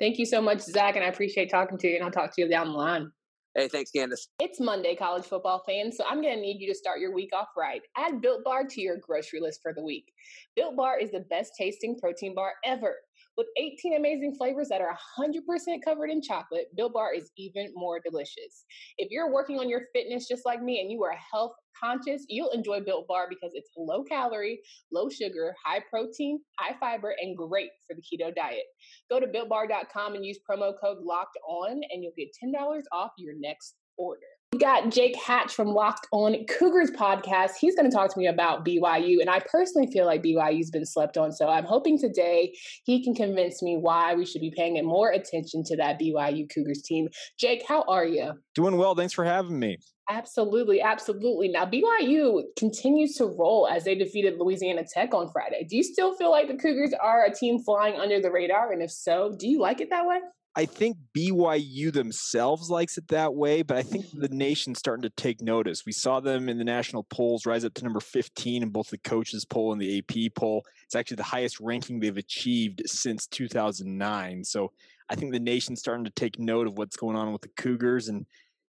Thank 0.00 0.18
you 0.18 0.26
so 0.26 0.40
much, 0.40 0.60
Zac, 0.60 0.96
and 0.96 1.04
I 1.04 1.08
appreciate 1.08 1.50
talking 1.50 1.78
to 1.78 1.88
you. 1.88 1.96
And 1.96 2.04
I'll 2.04 2.10
talk 2.10 2.34
to 2.34 2.42
you 2.42 2.48
down 2.48 2.68
the 2.68 2.78
line. 2.78 3.10
Hey, 3.56 3.68
thanks, 3.68 3.90
Candace. 3.90 4.28
It's 4.38 4.60
Monday, 4.60 4.94
college 4.94 5.24
football 5.24 5.62
fans, 5.66 5.96
so 5.96 6.04
I'm 6.06 6.20
going 6.20 6.34
to 6.34 6.40
need 6.42 6.60
you 6.60 6.68
to 6.68 6.74
start 6.74 7.00
your 7.00 7.14
week 7.14 7.30
off 7.34 7.48
right. 7.56 7.80
Add 7.96 8.20
Built 8.20 8.44
Bar 8.44 8.66
to 8.66 8.80
your 8.82 8.98
grocery 8.98 9.40
list 9.40 9.60
for 9.62 9.72
the 9.72 9.82
week. 9.82 10.12
Built 10.54 10.76
Bar 10.76 10.98
is 10.98 11.10
the 11.10 11.24
best 11.30 11.52
tasting 11.58 11.98
protein 11.98 12.34
bar 12.34 12.52
ever. 12.66 12.96
With 13.36 13.48
18 13.58 13.96
amazing 13.96 14.34
flavors 14.34 14.68
that 14.70 14.80
are 14.80 14.96
100% 15.18 15.84
covered 15.84 16.08
in 16.08 16.22
chocolate, 16.22 16.68
Built 16.74 16.94
Bar 16.94 17.12
is 17.12 17.30
even 17.36 17.70
more 17.74 18.00
delicious. 18.00 18.64
If 18.96 19.10
you're 19.10 19.30
working 19.30 19.58
on 19.58 19.68
your 19.68 19.82
fitness 19.94 20.26
just 20.26 20.46
like 20.46 20.62
me 20.62 20.80
and 20.80 20.90
you 20.90 21.04
are 21.04 21.14
health 21.32 21.52
conscious, 21.78 22.24
you'll 22.28 22.50
enjoy 22.50 22.80
Built 22.80 23.06
Bar 23.06 23.26
because 23.28 23.50
it's 23.52 23.70
low 23.76 24.02
calorie, 24.04 24.60
low 24.90 25.10
sugar, 25.10 25.54
high 25.62 25.82
protein, 25.90 26.40
high 26.58 26.76
fiber, 26.80 27.14
and 27.20 27.36
great 27.36 27.70
for 27.86 27.94
the 27.94 28.00
keto 28.00 28.34
diet. 28.34 28.64
Go 29.10 29.20
to 29.20 29.26
builtbar.com 29.26 30.14
and 30.14 30.24
use 30.24 30.38
promo 30.48 30.72
code 30.80 30.98
locked 31.02 31.38
on, 31.46 31.80
and 31.90 32.02
you'll 32.02 32.12
get 32.16 32.28
$10 32.42 32.54
off 32.92 33.10
your 33.18 33.34
next 33.38 33.74
order. 33.98 34.35
We 34.52 34.60
got 34.60 34.90
Jake 34.90 35.16
Hatch 35.16 35.52
from 35.52 35.68
Locked 35.68 36.06
On 36.12 36.34
Cougars 36.46 36.90
podcast. 36.92 37.56
He's 37.60 37.74
going 37.76 37.90
to 37.90 37.94
talk 37.94 38.10
to 38.14 38.18
me 38.18 38.26
about 38.26 38.64
BYU, 38.64 39.20
and 39.20 39.28
I 39.28 39.40
personally 39.40 39.86
feel 39.92 40.06
like 40.06 40.22
BYU's 40.22 40.70
been 40.70 40.86
slept 40.86 41.18
on. 41.18 41.32
So 41.32 41.48
I'm 41.48 41.64
hoping 41.64 41.98
today 41.98 42.54
he 42.84 43.04
can 43.04 43.14
convince 43.14 43.60
me 43.60 43.76
why 43.76 44.14
we 44.14 44.24
should 44.24 44.40
be 44.40 44.52
paying 44.56 44.82
more 44.82 45.10
attention 45.10 45.62
to 45.64 45.76
that 45.76 46.00
BYU 46.00 46.48
Cougars 46.48 46.80
team. 46.80 47.08
Jake, 47.38 47.64
how 47.68 47.84
are 47.88 48.06
you? 48.06 48.32
Doing 48.54 48.78
well. 48.78 48.94
Thanks 48.94 49.12
for 49.12 49.24
having 49.24 49.58
me. 49.58 49.76
Absolutely, 50.08 50.80
absolutely. 50.80 51.48
Now 51.48 51.66
BYU 51.66 52.44
continues 52.56 53.14
to 53.16 53.26
roll 53.26 53.68
as 53.68 53.84
they 53.84 53.96
defeated 53.96 54.38
Louisiana 54.38 54.84
Tech 54.90 55.12
on 55.12 55.28
Friday. 55.32 55.66
Do 55.68 55.76
you 55.76 55.82
still 55.82 56.16
feel 56.16 56.30
like 56.30 56.46
the 56.46 56.56
Cougars 56.56 56.94
are 57.02 57.24
a 57.24 57.34
team 57.34 57.58
flying 57.58 58.00
under 58.00 58.22
the 58.22 58.30
radar? 58.30 58.72
And 58.72 58.80
if 58.80 58.92
so, 58.92 59.34
do 59.36 59.48
you 59.48 59.60
like 59.60 59.80
it 59.80 59.90
that 59.90 60.06
way? 60.06 60.20
I 60.58 60.64
think 60.64 60.96
BYU 61.14 61.92
themselves 61.92 62.70
likes 62.70 62.96
it 62.96 63.08
that 63.08 63.34
way, 63.34 63.60
but 63.60 63.76
I 63.76 63.82
think 63.82 64.06
the 64.14 64.30
nation's 64.30 64.78
starting 64.78 65.02
to 65.02 65.10
take 65.10 65.42
notice. 65.42 65.84
We 65.84 65.92
saw 65.92 66.18
them 66.18 66.48
in 66.48 66.56
the 66.56 66.64
national 66.64 67.04
polls 67.04 67.44
rise 67.44 67.66
up 67.66 67.74
to 67.74 67.84
number 67.84 68.00
15 68.00 68.62
in 68.62 68.70
both 68.70 68.88
the 68.88 68.96
coaches 68.96 69.44
poll 69.44 69.72
and 69.72 69.80
the 69.80 69.98
AP 69.98 70.34
poll. 70.34 70.64
It's 70.86 70.94
actually 70.94 71.16
the 71.16 71.24
highest 71.24 71.60
ranking 71.60 72.00
they've 72.00 72.16
achieved 72.16 72.80
since 72.86 73.26
2009. 73.26 74.44
So 74.44 74.72
I 75.10 75.14
think 75.14 75.32
the 75.32 75.40
nation's 75.40 75.80
starting 75.80 76.06
to 76.06 76.10
take 76.10 76.38
note 76.38 76.66
of 76.66 76.78
what's 76.78 76.96
going 76.96 77.16
on 77.16 77.32
with 77.32 77.42
the 77.42 77.50
Cougars. 77.58 78.08
And 78.08 78.24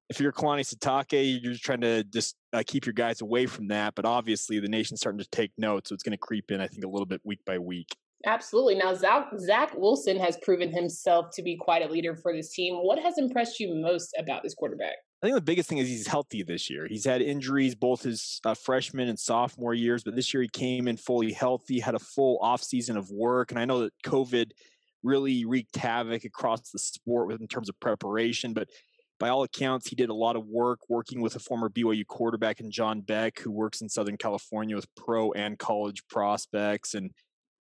if 0.10 0.20
you're 0.20 0.34
Kalani 0.34 0.68
Sitake, 0.68 1.42
you're 1.42 1.54
just 1.54 1.64
trying 1.64 1.82
to 1.82 2.04
just 2.04 2.36
uh, 2.52 2.64
keep 2.68 2.86
your 2.86 2.94
guys 2.94 3.22
away 3.22 3.46
from 3.46 3.70
that. 3.70 3.96
But 3.96 4.04
obviously, 4.04 4.60
the 4.60 4.68
nation's 4.68 5.00
starting 5.00 5.20
to 5.20 5.30
take 5.30 5.52
note, 5.58 5.88
so 5.88 5.94
it's 5.94 6.04
going 6.04 6.12
to 6.12 6.18
creep 6.18 6.52
in, 6.52 6.60
I 6.60 6.68
think, 6.68 6.84
a 6.84 6.90
little 6.90 7.06
bit 7.06 7.22
week 7.24 7.40
by 7.46 7.58
week. 7.60 7.96
Absolutely. 8.28 8.76
Now, 8.76 8.94
Zach, 8.94 9.74
Wilson 9.78 10.20
has 10.20 10.38
proven 10.42 10.70
himself 10.70 11.32
to 11.32 11.42
be 11.42 11.56
quite 11.56 11.82
a 11.82 11.88
leader 11.90 12.14
for 12.14 12.34
this 12.34 12.52
team. 12.52 12.76
What 12.76 13.00
has 13.00 13.18
impressed 13.18 13.58
you 13.58 13.74
most 13.74 14.14
about 14.20 14.44
this 14.44 14.54
quarterback? 14.54 14.96
I 15.24 15.28
think 15.28 15.36
the 15.36 15.42
biggest 15.42 15.70
thing 15.70 15.78
is 15.78 15.88
he's 15.88 16.08
healthy 16.08 16.44
this 16.44 16.70
year. 16.70 16.88
He's 16.88 17.06
had 17.06 17.22
injuries 17.22 17.74
both 17.74 18.04
his 18.04 18.42
uh, 18.44 18.54
freshman 18.54 19.08
and 19.08 19.18
sophomore 19.18 19.74
years, 19.74 20.04
but 20.04 20.16
this 20.16 20.34
year 20.34 20.44
he 20.44 20.50
came 20.50 20.90
in 20.90 20.98
fully 20.98 21.32
healthy, 21.32 21.80
had 21.80 21.96
a 21.96 22.00
full 22.00 22.38
offseason 22.40 22.98
of 22.98 23.10
work. 23.10 23.52
And 23.52 23.60
I 23.60 23.66
know 23.66 23.80
that 23.80 23.94
COVID 24.04 24.52
really 25.04 25.46
wreaked 25.46 25.78
havoc 25.78 26.26
across 26.26 26.70
the 26.70 26.80
sport 26.80 27.32
in 27.32 27.48
terms 27.48 27.70
of 27.70 27.80
preparation, 27.80 28.54
but 28.54 28.68
by 29.20 29.30
all 29.30 29.44
accounts, 29.44 29.88
he 29.88 29.96
did 29.96 30.10
a 30.10 30.14
lot 30.14 30.36
of 30.36 30.46
work 30.46 30.82
working 30.90 31.22
with 31.22 31.36
a 31.36 31.40
former 31.40 31.70
BYU 31.70 32.06
quarterback 32.06 32.60
in 32.60 32.70
John 32.70 33.02
Beck, 33.02 33.40
who 33.40 33.52
works 33.52 33.82
in 33.82 33.90
Southern 33.90 34.18
California 34.18 34.76
with 34.76 34.94
pro 34.96 35.32
and 35.32 35.58
college 35.58 36.04
prospects. 36.08 36.94
And 36.94 37.12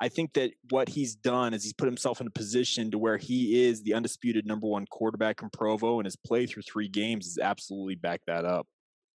I 0.04 0.10
think 0.10 0.34
that 0.34 0.52
what 0.70 0.90
he's 0.90 1.16
done 1.16 1.54
is 1.54 1.64
he's 1.64 1.72
put 1.72 1.86
himself 1.86 2.20
in 2.20 2.28
a 2.28 2.30
position 2.30 2.92
to 2.92 2.98
where 2.98 3.16
he 3.16 3.64
is 3.64 3.84
the 3.84 3.94
undisputed 3.94 4.46
number 4.46 4.68
one 4.68 4.86
quarterback 4.86 5.42
in 5.42 5.50
Provo, 5.50 5.98
and 6.00 6.06
his 6.06 6.18
play 6.18 6.46
through 6.46 6.64
three 6.64 6.90
games 6.90 7.26
has 7.26 7.38
absolutely 7.38 7.96
backed 7.96 8.26
that 8.28 8.44
up. 8.44 8.68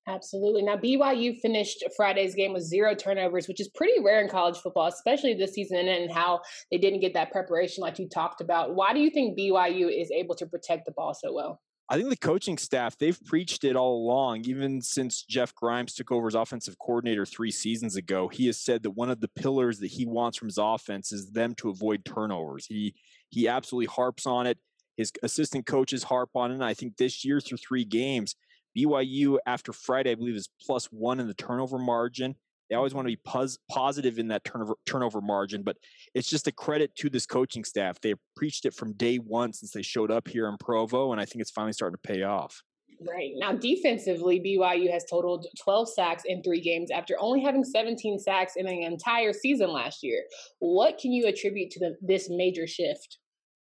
Absolutely. 0.07 0.63
Now, 0.63 0.79
BYU 0.79 1.39
finished 1.41 1.85
Friday's 1.95 2.35
game 2.35 2.55
with 2.55 2.63
zero 2.63 2.95
turnovers, 2.95 3.49
which 3.49 3.61
is 3.61 3.69
pretty 3.69 4.01
rare 4.03 4.23
in 4.23 4.31
college 4.31 4.57
football, 4.57 4.87
especially 4.87 5.35
this 5.35 5.53
season, 5.53 5.89
and 5.89 6.11
how 6.11 6.41
they 6.71 6.79
didn't 6.79 7.01
get 7.01 7.13
that 7.13 7.33
preparation 7.33 7.83
like 7.83 7.99
you 7.99 8.09
talked 8.09 8.41
about. 8.41 8.75
Why 8.75 8.95
do 8.95 9.01
you 9.01 9.11
think 9.11 9.39
BYU 9.39 9.91
is 9.95 10.11
able 10.11 10.37
to 10.37 10.47
protect 10.47 10.87
the 10.87 10.93
ball 10.93 11.13
so 11.13 11.35
well? 11.35 11.61
I 11.91 11.97
think 11.97 12.11
the 12.11 12.17
coaching 12.17 12.59
staff, 12.59 12.99
they've 12.99 13.19
preached 13.25 13.65
it 13.65 13.75
all 13.75 13.97
along, 13.97 14.45
even 14.45 14.83
since 14.83 15.23
Jeff 15.23 15.55
Grimes 15.55 15.95
took 15.95 16.13
over 16.13 16.27
as 16.27 16.35
offensive 16.35 16.79
coordinator 16.79 17.25
three 17.25 17.51
seasons 17.51 17.97
ago. 17.97 18.29
He 18.29 18.47
has 18.47 18.61
said 18.61 18.83
that 18.83 18.91
one 18.91 19.09
of 19.09 19.21
the 19.21 19.29
pillars 19.29 19.79
that 19.79 19.87
he 19.87 20.05
wants 20.05 20.37
from 20.37 20.49
his 20.49 20.59
offense 20.59 21.13
is 21.13 21.31
them 21.31 21.55
to 21.57 21.71
avoid 21.71 22.05
turnovers. 22.05 22.67
He 22.67 22.95
he 23.31 23.49
absolutely 23.49 23.87
harps 23.87 24.27
on 24.27 24.47
it. 24.47 24.59
His 24.99 25.13
assistant 25.23 25.65
coaches 25.65 26.03
harp 26.03 26.31
on 26.35 26.51
it. 26.51 26.55
And 26.55 26.65
I 26.65 26.75
think 26.75 26.97
this 26.97 27.25
year 27.25 27.41
through 27.41 27.59
three 27.59 27.85
games, 27.85 28.35
BYU 28.77 29.39
after 29.47 29.73
Friday, 29.73 30.11
I 30.11 30.15
believe, 30.15 30.37
is 30.37 30.51
plus 30.61 30.87
one 30.87 31.21
in 31.21 31.27
the 31.27 31.35
turnover 31.35 31.79
margin. 31.79 32.35
They 32.69 32.77
always 32.77 32.95
want 32.95 33.07
to 33.07 33.13
be 33.13 33.21
pos- 33.25 33.59
positive 33.71 34.19
in 34.19 34.29
that 34.29 34.45
turnover 34.45 34.75
turnover 34.87 35.21
margin, 35.21 35.63
but 35.63 35.77
it's 36.15 36.29
just 36.29 36.47
a 36.47 36.53
credit 36.53 36.95
to 36.97 37.11
this 37.11 37.27
coaching 37.27 37.65
staff. 37.65 38.01
They 38.01 38.15
preached 38.37 38.67
it 38.67 38.75
from 38.75 38.93
day 38.95 39.17
one 39.17 39.53
since 39.53 39.73
they 39.73 39.83
showed 39.83 40.11
up 40.11 40.29
here 40.29 40.49
in 40.49 40.57
Provo, 40.59 41.13
and 41.13 41.21
I 41.21 41.25
think 41.25 41.41
it's 41.41 41.51
finally 41.51 41.73
starting 41.73 41.99
to 42.03 42.09
pay 42.09 42.23
off. 42.23 42.63
Right. 43.01 43.33
Now, 43.37 43.53
defensively, 43.53 44.41
BYU 44.41 44.91
has 44.91 45.05
totaled 45.09 45.47
12 45.61 45.89
sacks 45.89 46.25
in 46.27 46.43
three 46.43 46.61
games 46.61 46.91
after 46.91 47.15
only 47.21 47.41
having 47.41 47.63
17 47.63 48.19
sacks 48.19 48.55
in 48.57 48.67
an 48.67 48.83
entire 48.83 49.33
season 49.33 49.71
last 49.73 50.03
year. 50.03 50.25
What 50.59 50.99
can 50.99 51.13
you 51.13 51.27
attribute 51.29 51.71
to 51.73 51.81
the, 51.81 51.97
this 52.03 52.29
major 52.29 52.67
shift? 52.67 53.19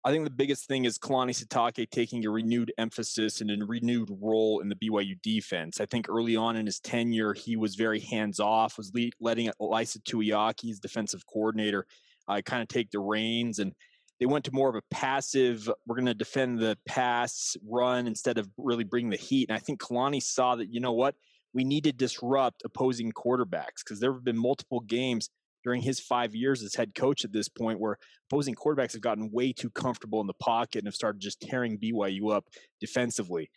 I 0.03 0.11
think 0.11 0.25
the 0.25 0.31
biggest 0.31 0.67
thing 0.67 0.87
is 0.87 0.99
Kalani 0.99 1.31
Sitake 1.31 1.91
taking 1.91 2.25
a 2.25 2.31
renewed 2.31 2.73
emphasis 2.79 3.43
and 3.43 3.51
a 3.51 3.67
renewed 3.67 4.09
role 4.23 4.61
in 4.61 4.71
the 4.71 4.75
BYU 4.75 5.21
defense. 5.23 5.79
I 5.79 5.85
think 5.85 6.09
early 6.09 6.37
on 6.37 6.57
in 6.57 6.65
his 6.65 6.81
tenure, 6.81 7.35
he 7.35 7.57
was 7.57 7.75
very 7.75 8.01
hands 8.01 8.41
off, 8.41 8.79
was 8.79 8.93
le- 8.95 9.11
letting 9.21 9.51
Ilaisa 9.61 9.99
Tuiaki, 9.99 10.69
his 10.69 10.81
defensive 10.81 11.27
coordinator, 11.27 11.87
uh, 12.29 12.41
kind 12.41 12.63
of 12.63 12.69
take 12.69 12.91
the 12.91 12.99
reins. 12.99 13.59
And 13.59 13.75
they 14.19 14.27
went 14.27 14.47
to 14.47 14.53
more 14.55 14.71
of 14.71 14.75
a 14.75 14.83
passive, 14.91 15.69
we're 15.87 15.97
going 15.97 16.07
to 16.07 16.15
defend 16.15 16.61
the 16.61 16.79
pass 16.87 17.55
run 17.63 18.07
instead 18.07 18.39
of 18.39 18.49
really 18.57 18.85
bring 18.85 19.11
the 19.11 19.17
heat. 19.17 19.51
And 19.51 19.57
I 19.57 19.61
think 19.61 19.83
Kalani 19.83 20.23
saw 20.23 20.57
that, 20.57 20.73
you 20.73 20.81
know 20.81 20.93
what? 20.93 21.15
We 21.53 21.65
need 21.65 21.85
to 21.85 21.93
disrupt 21.93 22.63
opposing 22.65 23.13
quarterbacks 23.13 23.85
because 23.85 24.01
there 24.01 24.15
have 24.15 24.25
been 24.25 24.39
multiple 24.39 24.81
games 24.81 25.29
during 25.65 25.83
his 25.83 26.01
five 26.01 26.35
years 26.35 26.63
as 26.63 26.75
head 26.75 26.95
coach 26.95 27.25
at 27.25 27.33
this 27.33 27.49
point 27.49 27.81
where 27.81 27.99
opposing 28.31 28.55
quarterbacks 28.55 28.93
have 28.93 29.03
gotten 29.03 29.31
way 29.33 29.53
too 29.53 29.71
comfortable 29.71 30.21
in 30.21 30.27
the 30.27 30.35
pocket 30.35 30.79
and 30.79 30.87
have 30.87 30.95
started 30.95 31.21
just 31.21 31.41
tearing 31.41 31.79
BYU 31.79 32.35
up 32.35 32.45
defensively. 32.81 33.51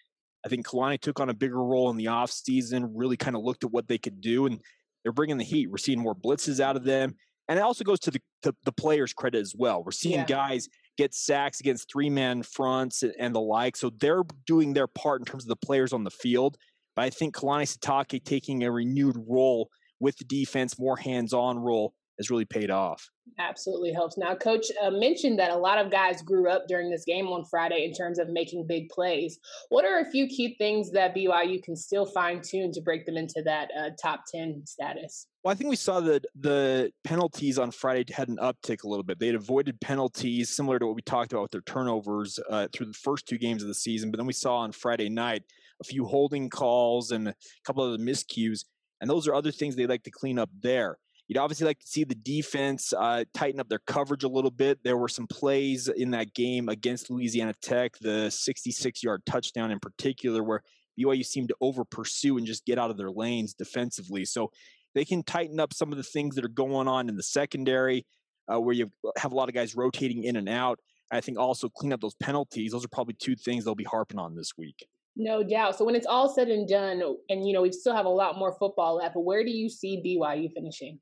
I 0.46 0.50
think 0.50 0.68
Kalani 0.68 1.00
took 1.00 1.20
on 1.20 1.30
a 1.30 1.34
bigger 1.34 1.64
role 1.64 1.90
in 1.90 1.98
the 1.98 2.06
offseason, 2.06 2.92
really 2.94 3.18
kind 3.18 3.36
of 3.36 3.44
looked 3.44 3.64
at 3.64 3.72
what 3.72 3.88
they 3.88 3.98
could 3.98 4.20
do, 4.20 4.46
and 4.46 4.60
they're 5.04 5.14
bringing 5.14 5.38
the 5.38 5.44
heat. 5.44 5.70
We're 5.70 5.78
seeing 5.78 6.00
more 6.00 6.16
blitzes 6.16 6.60
out 6.60 6.76
of 6.76 6.84
them. 6.84 7.16
And 7.48 7.60
it 7.60 7.62
also 7.62 7.84
goes 7.84 8.00
to 8.02 8.12
the, 8.12 8.20
to 8.44 8.56
the 8.64 8.72
players' 8.72 9.14
credit 9.14 9.40
as 9.40 9.54
well. 9.58 9.84
We're 9.84 9.92
seeing 9.92 10.20
yeah. 10.20 10.26
guys 10.26 10.68
get 10.98 11.14
sacks 11.14 11.60
against 11.60 11.92
three 11.92 12.10
man 12.10 12.44
fronts 12.44 13.04
and 13.20 13.36
the 13.36 13.42
like. 13.42 13.76
So 13.76 13.92
they're 14.00 14.24
doing 14.46 14.74
their 14.74 14.88
part 14.88 15.22
in 15.22 15.26
terms 15.26 15.44
of 15.44 15.50
the 15.50 15.56
players 15.58 15.92
on 15.92 16.04
the 16.04 16.12
field. 16.12 16.58
But 16.96 17.04
I 17.04 17.10
think 17.10 17.36
Kalani 17.36 17.64
Sitake 17.64 18.24
taking 18.24 18.64
a 18.64 18.72
renewed 18.72 19.18
role 19.28 19.70
with 20.04 20.18
the 20.18 20.26
defense, 20.26 20.78
more 20.78 20.98
hands 20.98 21.34
on 21.34 21.58
role 21.58 21.94
has 22.20 22.30
really 22.30 22.46
paid 22.46 22.70
off. 22.70 23.10
Absolutely 23.40 23.92
helps. 23.92 24.18
Now, 24.18 24.36
Coach 24.36 24.68
uh, 24.84 24.92
mentioned 24.92 25.40
that 25.40 25.50
a 25.50 25.56
lot 25.56 25.80
of 25.80 25.90
guys 25.90 26.22
grew 26.22 26.48
up 26.50 26.68
during 26.68 26.92
this 26.92 27.06
game 27.06 27.28
on 27.28 27.44
Friday 27.46 27.86
in 27.86 27.94
terms 27.94 28.20
of 28.20 28.30
making 28.30 28.68
big 28.68 28.90
plays. 28.90 29.40
What 29.70 29.86
are 29.86 30.02
a 30.02 30.12
few 30.12 30.28
key 30.28 30.56
things 30.60 30.92
that 30.92 31.16
BYU 31.16 31.64
can 31.64 31.76
still 31.76 32.06
fine 32.06 32.42
tune 32.42 32.72
to 32.74 32.82
break 32.82 33.06
them 33.06 33.18
into 33.18 33.42
that 33.46 33.70
uh, 33.80 33.90
top 34.00 34.26
10 34.32 34.64
status? 34.66 35.26
Well, 35.44 35.54
I 35.54 35.56
think 35.56 35.70
we 35.70 35.76
saw 35.76 36.02
that 36.02 36.26
the 36.36 36.92
penalties 37.04 37.58
on 37.58 37.72
Friday 37.72 38.14
had 38.14 38.30
an 38.30 38.38
uptick 38.38 38.84
a 38.84 38.88
little 38.88 39.04
bit. 39.04 39.20
They 39.20 39.28
had 39.28 39.36
avoided 39.36 39.82
penalties 39.82 40.56
similar 40.56 40.78
to 40.80 40.86
what 40.86 40.96
we 40.96 41.02
talked 41.02 41.32
about 41.32 41.44
with 41.44 41.52
their 41.52 41.62
turnovers 41.62 42.40
uh, 42.50 42.68
through 42.74 42.88
the 42.88 42.94
first 42.94 43.26
two 43.26 43.38
games 43.38 43.64
of 43.64 43.70
the 43.70 43.74
season. 43.74 44.12
But 44.12 44.18
then 44.18 44.28
we 44.28 44.34
saw 44.34 44.58
on 44.58 44.72
Friday 44.74 45.10
night 45.10 45.44
a 45.82 45.84
few 45.84 46.06
holding 46.06 46.50
calls 46.50 47.12
and 47.12 47.30
a 47.30 47.36
couple 47.66 47.84
of 47.84 47.98
the 47.98 48.06
miscues 48.06 48.66
and 49.04 49.10
those 49.10 49.28
are 49.28 49.36
other 49.36 49.52
things 49.52 49.76
they 49.76 49.86
like 49.86 50.04
to 50.04 50.12
clean 50.12 50.40
up 50.40 50.50
there. 50.62 50.98
You'd 51.28 51.38
obviously 51.38 51.66
like 51.66 51.80
to 51.80 51.86
see 51.86 52.06
the 52.06 52.16
defense 52.16 52.94
uh, 52.94 53.26
tighten 53.34 53.60
up 53.60 53.68
their 53.68 53.82
coverage 53.86 54.24
a 54.24 54.30
little 54.30 54.50
bit. 54.50 54.82
There 54.82 54.96
were 54.96 55.10
some 55.10 55.28
plays 55.28 55.90
in 55.90 56.12
that 56.12 56.34
game 56.34 56.70
against 56.70 57.10
Louisiana 57.10 57.54
Tech, 57.62 57.98
the 58.00 58.30
66 58.30 59.04
yard 59.04 59.22
touchdown 59.26 59.72
in 59.72 59.80
particular, 59.80 60.42
where 60.42 60.64
BYU 60.98 61.26
seemed 61.26 61.50
to 61.50 61.56
over 61.60 61.84
pursue 61.84 62.38
and 62.38 62.48
just 62.48 62.66
get 62.66 62.80
out 62.80 62.92
of 62.92 62.96
their 62.96 63.12
lanes 63.12 63.54
defensively. 63.54 64.24
So 64.24 64.52
they 64.96 65.04
can 65.04 65.22
tighten 65.22 65.60
up 65.60 65.74
some 65.74 65.92
of 65.92 65.98
the 65.98 66.04
things 66.04 66.36
that 66.36 66.46
are 66.46 66.50
going 66.50 66.88
on 66.88 67.10
in 67.10 67.18
the 67.18 67.24
secondary, 67.24 68.06
uh, 68.48 68.62
where 68.62 68.74
you 68.74 68.90
have 69.18 69.34
a 69.34 69.36
lot 69.36 69.50
of 69.50 69.54
guys 69.54 69.76
rotating 69.76 70.24
in 70.24 70.38
and 70.38 70.48
out. 70.48 70.80
I 71.12 71.20
think 71.20 71.38
also 71.38 71.68
clean 71.68 71.92
up 71.92 72.00
those 72.00 72.16
penalties. 72.16 72.72
Those 72.72 72.86
are 72.86 72.90
probably 72.90 73.16
two 73.20 73.36
things 73.36 73.66
they'll 73.66 73.76
be 73.76 73.84
harping 73.84 74.18
on 74.18 74.34
this 74.34 74.54
week. 74.58 74.88
No 75.16 75.44
doubt. 75.44 75.78
So 75.78 75.86
when 75.86 75.96
it's 75.96 76.08
all 76.08 76.34
said 76.34 76.48
and 76.48 76.68
done, 76.68 77.02
and 77.30 77.48
you 77.48 77.54
know 77.54 77.62
we 77.62 77.72
still 77.72 77.96
have 77.96 78.06
a 78.06 78.10
lot 78.10 78.38
more 78.38 78.56
football 78.58 78.96
left, 78.96 79.16
where 79.16 79.44
do 79.44 79.52
you 79.52 79.70
see 79.70 80.02
BYU 80.04 80.52
finishing? 80.54 81.00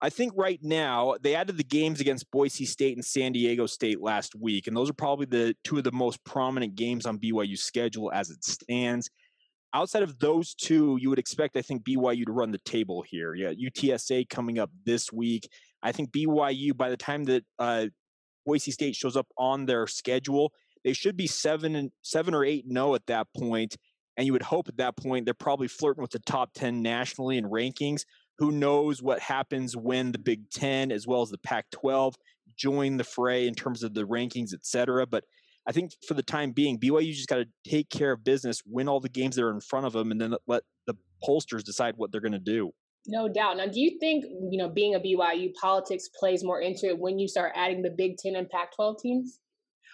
I 0.00 0.10
think 0.10 0.32
right 0.34 0.58
now 0.60 1.14
they 1.22 1.36
added 1.36 1.56
the 1.56 1.62
games 1.62 2.00
against 2.00 2.28
Boise 2.32 2.64
State 2.64 2.96
and 2.96 3.04
San 3.04 3.30
Diego 3.30 3.66
State 3.66 4.00
last 4.00 4.34
week, 4.34 4.66
and 4.66 4.76
those 4.76 4.90
are 4.90 4.94
probably 4.94 5.26
the 5.26 5.54
two 5.62 5.78
of 5.78 5.84
the 5.84 5.92
most 5.92 6.22
prominent 6.24 6.74
games 6.74 7.06
on 7.06 7.18
BYU's 7.18 7.62
schedule 7.62 8.10
as 8.12 8.28
it 8.28 8.44
stands. 8.44 9.08
Outside 9.72 10.02
of 10.02 10.18
those 10.18 10.54
two, 10.54 10.98
you 11.00 11.08
would 11.08 11.20
expect, 11.20 11.56
I 11.56 11.62
think, 11.62 11.84
BYU 11.84 12.26
to 12.26 12.32
run 12.32 12.50
the 12.50 12.58
table 12.58 13.02
here. 13.08 13.34
Yeah, 13.34 13.52
UTSA 13.52 14.28
coming 14.28 14.58
up 14.58 14.70
this 14.84 15.12
week. 15.12 15.48
I 15.84 15.92
think 15.92 16.10
BYU, 16.10 16.76
by 16.76 16.90
the 16.90 16.96
time 16.96 17.22
that 17.24 17.44
uh, 17.60 17.86
Boise 18.44 18.72
State 18.72 18.96
shows 18.96 19.16
up 19.16 19.28
on 19.38 19.66
their 19.66 19.86
schedule, 19.86 20.52
they 20.84 20.92
should 20.92 21.16
be 21.16 21.26
seven 21.26 21.76
and 21.76 21.90
seven 22.02 22.34
or 22.34 22.44
eight 22.44 22.64
no 22.66 22.92
oh 22.92 22.94
at 22.94 23.06
that. 23.06 23.28
And 23.38 24.26
you 24.26 24.32
would 24.32 24.42
hope 24.42 24.68
at 24.68 24.76
that 24.76 24.96
point 24.96 25.24
they're 25.24 25.34
probably 25.34 25.68
flirting 25.68 26.02
with 26.02 26.10
the 26.10 26.18
top 26.20 26.52
10 26.54 26.82
nationally 26.82 27.38
in 27.38 27.44
rankings. 27.44 28.04
Who 28.38 28.52
knows 28.52 29.02
what 29.02 29.20
happens 29.20 29.76
when 29.76 30.12
the 30.12 30.18
Big 30.18 30.50
Ten 30.50 30.92
as 30.92 31.06
well 31.06 31.22
as 31.22 31.30
the 31.30 31.38
Pac 31.38 31.70
12 31.70 32.14
join 32.56 32.96
the 32.96 33.04
fray 33.04 33.46
in 33.46 33.54
terms 33.54 33.82
of 33.82 33.94
the 33.94 34.04
rankings, 34.04 34.52
et 34.52 34.64
cetera. 34.66 35.06
But 35.06 35.24
I 35.66 35.72
think 35.72 35.92
for 36.06 36.14
the 36.14 36.22
time 36.22 36.52
being, 36.52 36.78
BYU 36.78 37.12
just 37.12 37.28
got 37.28 37.36
to 37.36 37.46
take 37.68 37.88
care 37.88 38.12
of 38.12 38.24
business, 38.24 38.62
win 38.66 38.88
all 38.88 39.00
the 39.00 39.08
games 39.08 39.36
that 39.36 39.44
are 39.44 39.50
in 39.50 39.60
front 39.60 39.86
of 39.86 39.92
them, 39.92 40.10
and 40.10 40.20
then 40.20 40.34
let 40.46 40.64
the 40.86 40.94
pollsters 41.26 41.62
decide 41.62 41.94
what 41.96 42.10
they're 42.10 42.20
going 42.20 42.32
to 42.32 42.38
do. 42.38 42.72
No 43.06 43.28
doubt. 43.28 43.56
Now, 43.56 43.66
do 43.66 43.80
you 43.80 43.98
think 43.98 44.24
you 44.24 44.58
know 44.58 44.68
being 44.68 44.94
a 44.94 45.00
BYU 45.00 45.52
politics 45.54 46.08
plays 46.08 46.44
more 46.44 46.60
into 46.60 46.86
it 46.86 46.98
when 46.98 47.18
you 47.18 47.28
start 47.28 47.52
adding 47.54 47.82
the 47.82 47.90
Big 47.90 48.16
Ten 48.16 48.36
and 48.36 48.48
Pac-12 48.48 48.98
teams? 49.00 49.38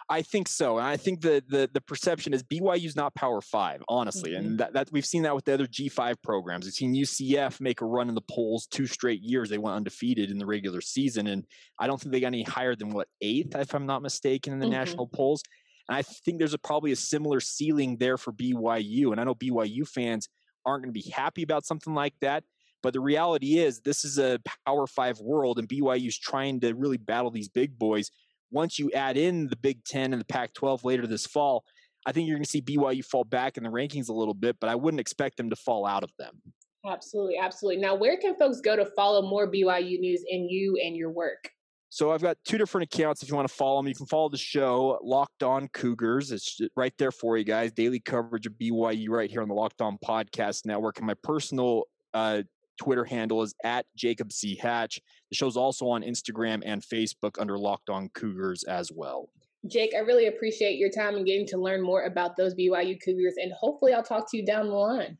I 0.08 0.22
think 0.22 0.48
so, 0.48 0.78
and 0.78 0.86
I 0.86 0.96
think 0.96 1.20
the 1.20 1.42
the 1.48 1.68
the 1.72 1.80
perception 1.80 2.32
is 2.32 2.42
BYU's 2.42 2.96
not 2.96 3.14
Power 3.14 3.40
Five, 3.40 3.82
honestly, 3.88 4.32
mm-hmm. 4.32 4.46
and 4.46 4.58
that, 4.58 4.72
that 4.72 4.88
we've 4.92 5.06
seen 5.06 5.22
that 5.22 5.34
with 5.34 5.44
the 5.44 5.54
other 5.54 5.66
G 5.66 5.88
five 5.88 6.20
programs. 6.22 6.64
We've 6.64 6.74
seen 6.74 6.94
UCF 6.94 7.60
make 7.60 7.80
a 7.80 7.84
run 7.84 8.08
in 8.08 8.14
the 8.14 8.22
polls 8.22 8.66
two 8.66 8.86
straight 8.86 9.20
years. 9.22 9.50
They 9.50 9.58
went 9.58 9.76
undefeated 9.76 10.30
in 10.30 10.38
the 10.38 10.46
regular 10.46 10.80
season, 10.80 11.26
and 11.26 11.44
I 11.78 11.86
don't 11.86 12.00
think 12.00 12.12
they 12.12 12.20
got 12.20 12.28
any 12.28 12.42
higher 12.42 12.74
than 12.74 12.90
what 12.90 13.08
eighth, 13.20 13.54
if 13.54 13.74
I'm 13.74 13.86
not 13.86 14.02
mistaken, 14.02 14.52
in 14.52 14.58
the 14.58 14.66
mm-hmm. 14.66 14.74
national 14.74 15.08
polls. 15.08 15.42
And 15.88 15.96
I 15.96 16.02
think 16.02 16.38
there's 16.38 16.54
a, 16.54 16.58
probably 16.58 16.92
a 16.92 16.96
similar 16.96 17.40
ceiling 17.40 17.96
there 17.98 18.18
for 18.18 18.32
BYU, 18.32 19.12
and 19.12 19.20
I 19.20 19.24
know 19.24 19.34
BYU 19.34 19.86
fans 19.86 20.28
aren't 20.64 20.84
going 20.84 20.94
to 20.94 21.00
be 21.00 21.10
happy 21.10 21.42
about 21.42 21.64
something 21.64 21.94
like 21.94 22.14
that. 22.20 22.44
But 22.82 22.92
the 22.92 23.00
reality 23.00 23.58
is, 23.58 23.80
this 23.80 24.04
is 24.04 24.18
a 24.18 24.38
Power 24.66 24.86
Five 24.86 25.18
world, 25.18 25.58
and 25.58 25.68
BYU's 25.68 26.18
trying 26.18 26.60
to 26.60 26.74
really 26.74 26.96
battle 26.96 27.30
these 27.30 27.48
big 27.48 27.78
boys 27.78 28.10
once 28.50 28.78
you 28.78 28.90
add 28.92 29.16
in 29.16 29.48
the 29.48 29.56
Big 29.56 29.84
Ten 29.84 30.12
and 30.12 30.20
the 30.20 30.26
Pac 30.26 30.54
12 30.54 30.84
later 30.84 31.06
this 31.06 31.26
fall, 31.26 31.64
I 32.06 32.12
think 32.12 32.26
you're 32.26 32.36
going 32.36 32.44
to 32.44 32.50
see 32.50 32.62
BYU 32.62 33.04
fall 33.04 33.24
back 33.24 33.56
in 33.56 33.64
the 33.64 33.70
rankings 33.70 34.08
a 34.08 34.12
little 34.12 34.34
bit, 34.34 34.56
but 34.60 34.70
I 34.70 34.74
wouldn't 34.74 35.00
expect 35.00 35.36
them 35.36 35.50
to 35.50 35.56
fall 35.56 35.86
out 35.86 36.02
of 36.02 36.10
them. 36.18 36.40
Absolutely. 36.86 37.36
Absolutely. 37.36 37.82
Now, 37.82 37.94
where 37.94 38.16
can 38.16 38.34
folks 38.36 38.60
go 38.60 38.76
to 38.76 38.86
follow 38.96 39.22
more 39.22 39.50
BYU 39.50 39.98
news 39.98 40.24
in 40.28 40.48
you 40.48 40.78
and 40.82 40.96
your 40.96 41.10
work? 41.10 41.50
So 41.90 42.12
I've 42.12 42.22
got 42.22 42.36
two 42.44 42.58
different 42.58 42.92
accounts 42.92 43.22
if 43.22 43.30
you 43.30 43.34
want 43.34 43.48
to 43.48 43.54
follow 43.54 43.78
them. 43.78 43.88
You 43.88 43.94
can 43.94 44.06
follow 44.06 44.28
the 44.28 44.36
show 44.36 44.98
Locked 45.02 45.42
On 45.42 45.68
Cougars. 45.68 46.30
It's 46.30 46.60
right 46.76 46.92
there 46.98 47.10
for 47.10 47.38
you 47.38 47.44
guys. 47.44 47.72
Daily 47.72 47.98
coverage 47.98 48.46
of 48.46 48.52
BYU 48.54 49.08
right 49.08 49.30
here 49.30 49.40
on 49.40 49.48
the 49.48 49.54
Locked 49.54 49.80
On 49.80 49.96
Podcast 50.04 50.66
Network. 50.66 50.98
And 50.98 51.06
my 51.06 51.14
personal 51.22 51.84
uh, 52.12 52.42
Twitter 52.78 53.04
handle 53.04 53.42
is 53.42 53.54
at 53.64 53.86
Jacob 53.96 54.32
C. 54.32 54.56
Hatch. 54.56 55.00
The 55.30 55.36
show's 55.36 55.56
also 55.56 55.86
on 55.88 56.02
Instagram 56.02 56.62
and 56.64 56.82
Facebook 56.82 57.38
under 57.38 57.58
Locked 57.58 57.90
On 57.90 58.08
Cougars 58.10 58.64
as 58.64 58.90
well. 58.92 59.28
Jake, 59.66 59.92
I 59.94 60.00
really 60.00 60.28
appreciate 60.28 60.78
your 60.78 60.90
time 60.90 61.16
and 61.16 61.26
getting 61.26 61.46
to 61.48 61.58
learn 61.58 61.82
more 61.82 62.04
about 62.04 62.36
those 62.36 62.54
BYU 62.54 63.02
Cougars, 63.04 63.34
and 63.42 63.52
hopefully, 63.52 63.92
I'll 63.92 64.02
talk 64.02 64.30
to 64.30 64.36
you 64.36 64.46
down 64.46 64.68
the 64.68 64.74
line. 64.74 65.18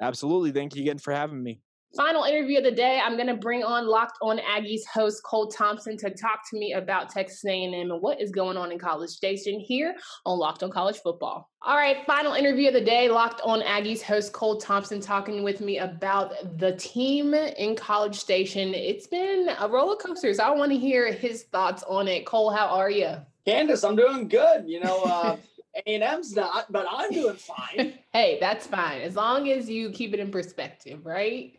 Absolutely. 0.00 0.52
Thank 0.52 0.76
you 0.76 0.82
again 0.82 0.98
for 0.98 1.12
having 1.12 1.42
me. 1.42 1.60
Final 1.96 2.24
interview 2.24 2.58
of 2.58 2.64
the 2.64 2.70
day. 2.70 3.00
I'm 3.02 3.16
going 3.16 3.28
to 3.28 3.34
bring 3.34 3.64
on 3.64 3.86
Locked 3.86 4.18
On 4.20 4.38
Aggies 4.38 4.84
host 4.92 5.22
Cole 5.22 5.46
Thompson 5.48 5.96
to 5.96 6.10
talk 6.10 6.48
to 6.50 6.58
me 6.58 6.74
about 6.74 7.08
Texas 7.08 7.42
A&M 7.46 7.72
and 7.72 8.02
what 8.02 8.20
is 8.20 8.30
going 8.30 8.58
on 8.58 8.70
in 8.70 8.78
College 8.78 9.08
Station 9.08 9.58
here 9.58 9.94
on 10.26 10.38
Locked 10.38 10.62
On 10.62 10.70
College 10.70 10.98
Football. 10.98 11.48
All 11.62 11.76
right, 11.76 12.04
final 12.06 12.34
interview 12.34 12.68
of 12.68 12.74
the 12.74 12.80
day. 12.82 13.08
Locked 13.08 13.40
On 13.42 13.62
Aggies 13.62 14.02
host 14.02 14.34
Cole 14.34 14.58
Thompson 14.58 15.00
talking 15.00 15.42
with 15.42 15.62
me 15.62 15.78
about 15.78 16.58
the 16.58 16.72
team 16.76 17.32
in 17.32 17.74
College 17.74 18.16
Station. 18.16 18.74
It's 18.74 19.06
been 19.06 19.48
a 19.58 19.66
roller 19.66 19.96
coaster. 19.96 20.34
So 20.34 20.44
I 20.44 20.50
want 20.50 20.70
to 20.72 20.78
hear 20.78 21.10
his 21.10 21.44
thoughts 21.44 21.82
on 21.88 22.06
it. 22.06 22.26
Cole, 22.26 22.50
how 22.50 22.66
are 22.66 22.90
you? 22.90 23.14
Candace, 23.46 23.82
I'm 23.82 23.96
doing 23.96 24.28
good. 24.28 24.68
You 24.68 24.80
know, 24.80 25.02
uh, 25.04 25.36
A&M's 25.86 26.36
not, 26.36 26.70
but 26.70 26.86
I'm 26.90 27.10
doing 27.12 27.36
fine. 27.36 27.94
hey, 28.12 28.36
that's 28.40 28.66
fine 28.66 29.00
as 29.00 29.16
long 29.16 29.48
as 29.48 29.70
you 29.70 29.90
keep 29.90 30.12
it 30.12 30.20
in 30.20 30.30
perspective, 30.30 31.06
right? 31.06 31.54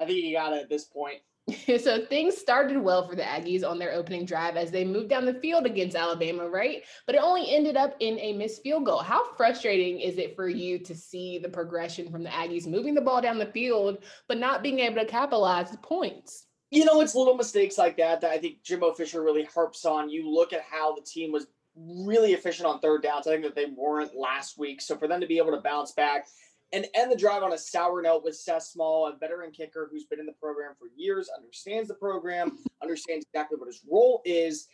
I 0.00 0.06
think 0.06 0.24
you 0.24 0.34
got 0.34 0.52
it 0.52 0.62
at 0.62 0.68
this 0.68 0.84
point. 0.84 1.20
so 1.78 2.04
things 2.06 2.36
started 2.36 2.78
well 2.78 3.06
for 3.06 3.14
the 3.14 3.22
Aggies 3.22 3.68
on 3.68 3.78
their 3.78 3.92
opening 3.92 4.24
drive 4.24 4.56
as 4.56 4.70
they 4.70 4.84
moved 4.84 5.08
down 5.08 5.24
the 5.24 5.34
field 5.34 5.66
against 5.66 5.96
Alabama, 5.96 6.48
right? 6.48 6.82
But 7.06 7.14
it 7.14 7.22
only 7.22 7.54
ended 7.54 7.76
up 7.76 7.96
in 8.00 8.18
a 8.18 8.32
missed 8.32 8.62
field 8.62 8.86
goal. 8.86 8.98
How 8.98 9.34
frustrating 9.36 10.00
is 10.00 10.18
it 10.18 10.36
for 10.36 10.48
you 10.48 10.78
to 10.80 10.94
see 10.94 11.38
the 11.38 11.48
progression 11.48 12.10
from 12.10 12.22
the 12.22 12.30
Aggies 12.30 12.66
moving 12.66 12.94
the 12.94 13.00
ball 13.00 13.20
down 13.20 13.38
the 13.38 13.46
field, 13.46 13.98
but 14.28 14.38
not 14.38 14.62
being 14.62 14.80
able 14.80 14.96
to 14.96 15.06
capitalize 15.06 15.70
the 15.70 15.78
points? 15.78 16.46
You 16.70 16.84
know, 16.84 17.00
it's 17.00 17.16
little 17.16 17.34
mistakes 17.34 17.78
like 17.78 17.96
that 17.96 18.20
that 18.20 18.30
I 18.30 18.38
think 18.38 18.62
Jimbo 18.62 18.94
Fisher 18.94 19.22
really 19.22 19.44
harps 19.44 19.84
on. 19.84 20.08
You 20.08 20.30
look 20.32 20.52
at 20.52 20.62
how 20.62 20.94
the 20.94 21.02
team 21.02 21.32
was 21.32 21.46
really 21.76 22.32
efficient 22.32 22.66
on 22.66 22.80
third 22.80 23.02
downs. 23.02 23.26
I 23.26 23.30
think 23.30 23.44
that 23.44 23.56
they 23.56 23.66
weren't 23.76 24.14
last 24.14 24.58
week. 24.58 24.80
So 24.80 24.96
for 24.96 25.08
them 25.08 25.20
to 25.20 25.26
be 25.26 25.38
able 25.38 25.52
to 25.52 25.60
bounce 25.60 25.92
back 25.92 26.28
and 26.72 26.86
end 26.94 27.10
the 27.10 27.16
drive 27.16 27.42
on 27.42 27.52
a 27.52 27.58
sour 27.58 28.00
note 28.02 28.22
with 28.24 28.36
Seth 28.36 28.62
Small, 28.62 29.06
a 29.06 29.16
veteran 29.16 29.50
kicker 29.50 29.88
who's 29.90 30.04
been 30.04 30.20
in 30.20 30.26
the 30.26 30.32
program 30.32 30.72
for 30.78 30.88
years, 30.96 31.28
understands 31.36 31.88
the 31.88 31.94
program, 31.94 32.58
understands 32.82 33.26
exactly 33.32 33.58
what 33.58 33.66
his 33.66 33.82
role 33.90 34.22
is. 34.24 34.68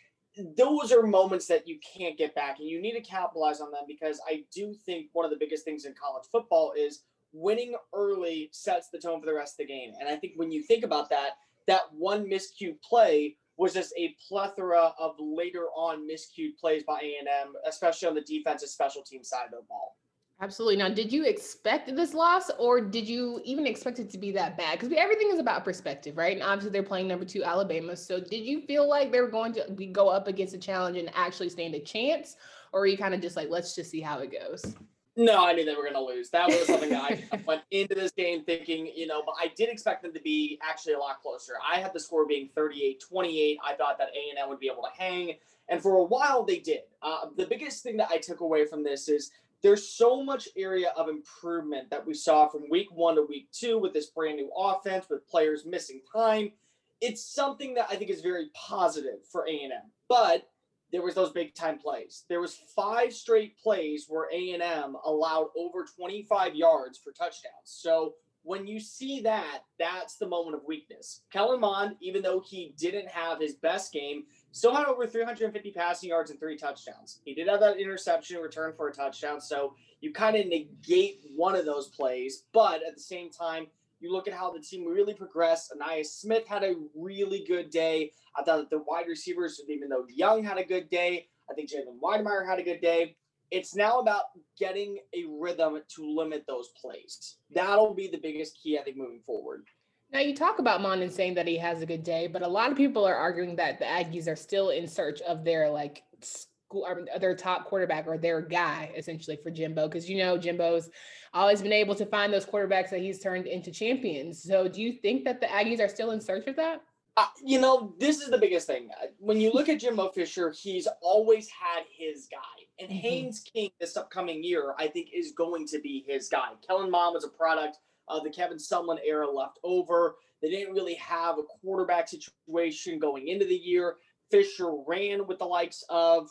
Those 0.55 0.91
are 0.91 1.01
moments 1.01 1.47
that 1.47 1.67
you 1.67 1.79
can't 1.97 2.17
get 2.17 2.35
back, 2.35 2.59
and 2.59 2.69
you 2.69 2.79
need 2.79 2.93
to 2.93 3.01
capitalize 3.01 3.59
on 3.59 3.71
them 3.71 3.83
because 3.87 4.21
I 4.27 4.43
do 4.53 4.75
think 4.85 5.07
one 5.13 5.25
of 5.25 5.31
the 5.31 5.37
biggest 5.37 5.65
things 5.65 5.85
in 5.85 5.95
college 5.99 6.25
football 6.31 6.73
is 6.77 7.03
winning 7.33 7.75
early 7.93 8.49
sets 8.51 8.89
the 8.89 8.99
tone 8.99 9.19
for 9.19 9.25
the 9.25 9.33
rest 9.33 9.53
of 9.53 9.65
the 9.65 9.73
game. 9.73 9.93
And 9.99 10.07
I 10.07 10.15
think 10.15 10.33
when 10.35 10.51
you 10.51 10.61
think 10.61 10.83
about 10.83 11.09
that, 11.09 11.31
that 11.65 11.91
one 11.91 12.29
miscued 12.29 12.79
play 12.87 13.35
was 13.57 13.73
just 13.73 13.93
a 13.97 14.15
plethora 14.27 14.93
of 14.99 15.15
later 15.19 15.65
on 15.75 16.07
miscued 16.07 16.55
plays 16.59 16.83
by 16.83 16.99
A&M, 16.99 17.53
especially 17.65 18.07
on 18.07 18.15
the 18.15 18.21
defensive 18.21 18.69
special 18.69 19.01
team 19.01 19.23
side 19.23 19.45
of 19.45 19.51
the 19.51 19.65
ball. 19.67 19.95
Absolutely. 20.39 20.77
Now, 20.77 20.89
did 20.89 21.11
you 21.11 21.25
expect 21.25 21.95
this 21.95 22.13
loss 22.13 22.51
or 22.59 22.79
did 22.79 23.07
you 23.07 23.41
even 23.43 23.65
expect 23.65 23.97
it 23.97 24.11
to 24.11 24.19
be 24.19 24.31
that 24.33 24.55
bad? 24.55 24.79
Because 24.79 24.95
everything 24.95 25.31
is 25.31 25.39
about 25.39 25.65
perspective, 25.65 26.15
right? 26.15 26.33
And 26.33 26.43
obviously 26.43 26.69
they're 26.69 26.83
playing 26.83 27.07
number 27.07 27.25
two 27.25 27.43
Alabama. 27.43 27.95
So 27.95 28.19
did 28.19 28.45
you 28.45 28.61
feel 28.61 28.87
like 28.87 29.11
they 29.11 29.19
were 29.19 29.29
going 29.29 29.53
to 29.53 29.65
be, 29.71 29.87
go 29.87 30.09
up 30.09 30.27
against 30.27 30.53
a 30.53 30.59
challenge 30.59 30.97
and 30.97 31.09
actually 31.15 31.49
stand 31.49 31.73
a 31.73 31.79
chance? 31.79 32.35
Or 32.71 32.81
are 32.81 32.85
you 32.85 32.97
kind 32.97 33.15
of 33.15 33.21
just 33.21 33.35
like, 33.35 33.49
let's 33.49 33.73
just 33.73 33.89
see 33.89 33.99
how 33.99 34.19
it 34.19 34.31
goes? 34.31 34.75
No, 35.15 35.43
I 35.43 35.53
knew 35.53 35.65
they 35.65 35.73
were 35.73 35.81
going 35.81 35.95
to 35.95 36.01
lose. 36.01 36.29
That 36.29 36.45
was 36.45 36.67
something 36.67 36.91
that 36.91 37.03
I 37.31 37.41
went 37.47 37.63
into 37.71 37.95
this 37.95 38.11
game 38.11 38.43
thinking, 38.43 38.91
you 38.95 39.07
know, 39.07 39.23
but 39.25 39.33
I 39.41 39.51
did 39.57 39.69
expect 39.69 40.03
them 40.03 40.13
to 40.13 40.21
be 40.21 40.59
actually 40.61 40.93
a 40.93 40.99
lot 40.99 41.19
closer. 41.19 41.53
I 41.67 41.79
had 41.79 41.93
the 41.93 41.99
score 41.99 42.27
being 42.27 42.49
38-28. 42.55 43.57
I 43.65 43.73
thought 43.73 43.97
that 43.97 44.09
A&M 44.09 44.47
would 44.47 44.59
be 44.59 44.67
able 44.67 44.83
to 44.83 44.91
hang. 44.95 45.33
And 45.69 45.81
for 45.81 45.95
a 45.95 46.03
while 46.03 46.43
they 46.43 46.59
did. 46.59 46.81
Uh, 47.01 47.25
the 47.35 47.47
biggest 47.47 47.81
thing 47.81 47.97
that 47.97 48.09
I 48.11 48.17
took 48.19 48.41
away 48.41 48.67
from 48.67 48.83
this 48.83 49.09
is– 49.09 49.31
there's 49.63 49.87
so 49.87 50.23
much 50.23 50.47
area 50.55 50.91
of 50.95 51.09
improvement 51.09 51.89
that 51.89 52.05
we 52.05 52.13
saw 52.13 52.47
from 52.47 52.69
week 52.69 52.87
one 52.91 53.15
to 53.15 53.23
week 53.23 53.49
two 53.51 53.79
with 53.79 53.93
this 53.93 54.07
brand 54.07 54.37
new 54.37 54.51
offense 54.55 55.05
with 55.09 55.27
players 55.27 55.65
missing 55.65 56.01
time. 56.13 56.51
It's 56.99 57.23
something 57.23 57.75
that 57.75 57.87
i 57.91 57.95
think 57.95 58.09
is 58.09 58.21
very 58.21 58.49
positive 58.55 59.19
for 59.31 59.45
a&m 59.47 59.91
but 60.09 60.47
there 60.91 61.01
was 61.01 61.15
those 61.15 61.31
big 61.31 61.53
time 61.53 61.79
plays. 61.79 62.23
There 62.29 62.39
was 62.39 62.55
five 62.75 63.13
straight 63.13 63.57
plays 63.57 64.05
where 64.07 64.29
a&m 64.31 64.95
allowed 65.05 65.47
over 65.57 65.85
25 65.85 66.55
yards 66.55 66.97
for 66.97 67.11
touchdowns. 67.11 67.51
So 67.65 68.13
when 68.43 68.65
you 68.65 68.79
see 68.79 69.21
that 69.21 69.59
that's 69.79 70.15
the 70.15 70.27
moment 70.27 70.55
of 70.55 70.61
weakness 70.67 71.21
kellen 71.31 71.59
mond 71.59 71.95
even 72.01 72.21
though 72.21 72.39
he 72.39 72.73
didn't 72.77 73.07
have 73.07 73.39
his 73.39 73.55
best 73.55 73.91
game 73.91 74.23
Still 74.57 74.73
had 74.73 74.87
over 74.87 75.05
350 75.05 75.71
passing 75.71 76.09
yards 76.09 76.31
and 76.31 76.39
three 76.39 76.57
touchdowns. 76.57 77.19
He 77.25 77.35
did 77.35 77.47
have 77.47 77.59
that 77.59 77.79
interception 77.79 78.41
return 78.41 78.73
for 78.75 78.87
a 78.87 78.91
touchdown. 78.91 79.39
So 79.39 79.75
you 80.01 80.11
kind 80.11 80.35
of 80.35 80.47
negate 80.47 81.21
one 81.35 81.55
of 81.55 81.63
those 81.63 81.89
plays. 81.89 82.45
But 82.53 82.81
at 82.81 82.95
the 82.95 83.01
same 83.01 83.29
time, 83.29 83.67
you 83.99 84.11
look 84.11 84.27
at 84.27 84.33
how 84.33 84.51
the 84.51 84.59
team 84.59 84.87
really 84.87 85.13
progressed. 85.13 85.71
Ainias 85.71 86.07
Smith 86.07 86.47
had 86.47 86.63
a 86.63 86.73
really 86.95 87.45
good 87.47 87.69
day. 87.69 88.11
I 88.35 88.41
thought 88.41 88.57
that 88.57 88.71
the 88.71 88.83
wide 88.87 89.05
receivers, 89.07 89.61
even 89.69 89.89
though 89.89 90.05
Young 90.09 90.43
had 90.43 90.57
a 90.57 90.65
good 90.65 90.89
day, 90.89 91.27
I 91.51 91.53
think 91.53 91.69
Jalen 91.69 91.99
Wydermyer 92.01 92.47
had 92.47 92.57
a 92.57 92.63
good 92.63 92.81
day. 92.81 93.15
It's 93.51 93.75
now 93.75 93.99
about 93.99 94.23
getting 94.59 94.97
a 95.13 95.25
rhythm 95.29 95.79
to 95.95 96.15
limit 96.15 96.43
those 96.47 96.69
plays. 96.79 97.37
That'll 97.49 97.93
be 97.93 98.07
the 98.07 98.17
biggest 98.17 98.59
key, 98.61 98.77
I 98.77 98.83
think, 98.83 98.97
moving 98.97 99.21
forward. 99.25 99.65
Now 100.11 100.19
you 100.19 100.35
talk 100.35 100.59
about 100.59 100.81
Mondon 100.81 101.11
saying 101.11 101.33
that 101.35 101.47
he 101.47 101.57
has 101.57 101.81
a 101.81 101.85
good 101.85 102.03
day, 102.03 102.27
but 102.27 102.41
a 102.41 102.47
lot 102.47 102.71
of 102.71 102.77
people 102.77 103.05
are 103.05 103.15
arguing 103.15 103.55
that 103.57 103.77
the 103.79 103.85
Aggies 103.85 104.27
are 104.27 104.37
still 104.37 104.69
in 104.69 104.87
search 104.87 105.19
of 105.21 105.43
their 105.43 105.69
like 105.69 106.03
school, 106.21 106.87
their 107.19 107.35
top 107.35 107.65
quarterback 107.65 108.07
or 108.07 108.17
their 108.17 108.41
guy 108.41 108.91
essentially 108.95 109.37
for 109.43 109.51
Jimbo, 109.51 109.87
because 109.87 110.09
you 110.09 110.17
know 110.17 110.37
Jimbo's 110.37 110.89
always 111.33 111.61
been 111.61 111.73
able 111.73 111.95
to 111.95 112.05
find 112.05 112.31
those 112.31 112.45
quarterbacks 112.45 112.89
that 112.89 113.01
he's 113.01 113.19
turned 113.19 113.47
into 113.47 113.71
champions. 113.71 114.43
So 114.43 114.69
do 114.69 114.81
you 114.81 114.93
think 115.01 115.25
that 115.25 115.41
the 115.41 115.47
Aggies 115.47 115.81
are 115.81 115.89
still 115.89 116.11
in 116.11 116.21
search 116.21 116.47
of 116.47 116.55
that? 116.55 116.81
Uh, 117.17 117.25
you 117.43 117.59
know, 117.59 117.95
this 117.99 118.21
is 118.21 118.29
the 118.29 118.37
biggest 118.37 118.67
thing. 118.67 118.89
Uh, 119.01 119.07
when 119.17 119.41
you 119.41 119.51
look 119.51 119.69
at 119.69 119.79
Jimbo 119.79 120.09
Fisher, 120.09 120.51
he's 120.51 120.87
always 121.01 121.49
had 121.49 121.83
his 121.91 122.27
guy. 122.31 122.37
And 122.79 122.91
mm-hmm. 122.91 122.99
Haynes 122.99 123.39
King, 123.39 123.71
this 123.79 123.97
upcoming 123.97 124.43
year, 124.43 124.75
I 124.77 124.87
think 124.87 125.09
is 125.11 125.31
going 125.31 125.65
to 125.69 125.79
be 125.79 126.05
his 126.07 126.29
guy. 126.29 126.49
Kellen 126.65 126.91
Mond 126.91 127.15
was 127.15 127.23
a 127.23 127.29
product 127.29 127.79
of 128.07 128.23
the 128.23 128.29
Kevin 128.29 128.57
Sumlin 128.57 128.99
era 129.03 129.27
left 129.27 129.57
over. 129.63 130.17
They 130.43 130.49
didn't 130.51 130.75
really 130.75 130.93
have 130.93 131.39
a 131.39 131.43
quarterback 131.43 132.07
situation 132.07 132.99
going 132.99 133.29
into 133.29 133.45
the 133.45 133.55
year. 133.55 133.95
Fisher 134.29 134.71
ran 134.87 135.25
with 135.25 135.39
the 135.39 135.45
likes 135.45 135.83
of 135.89 136.29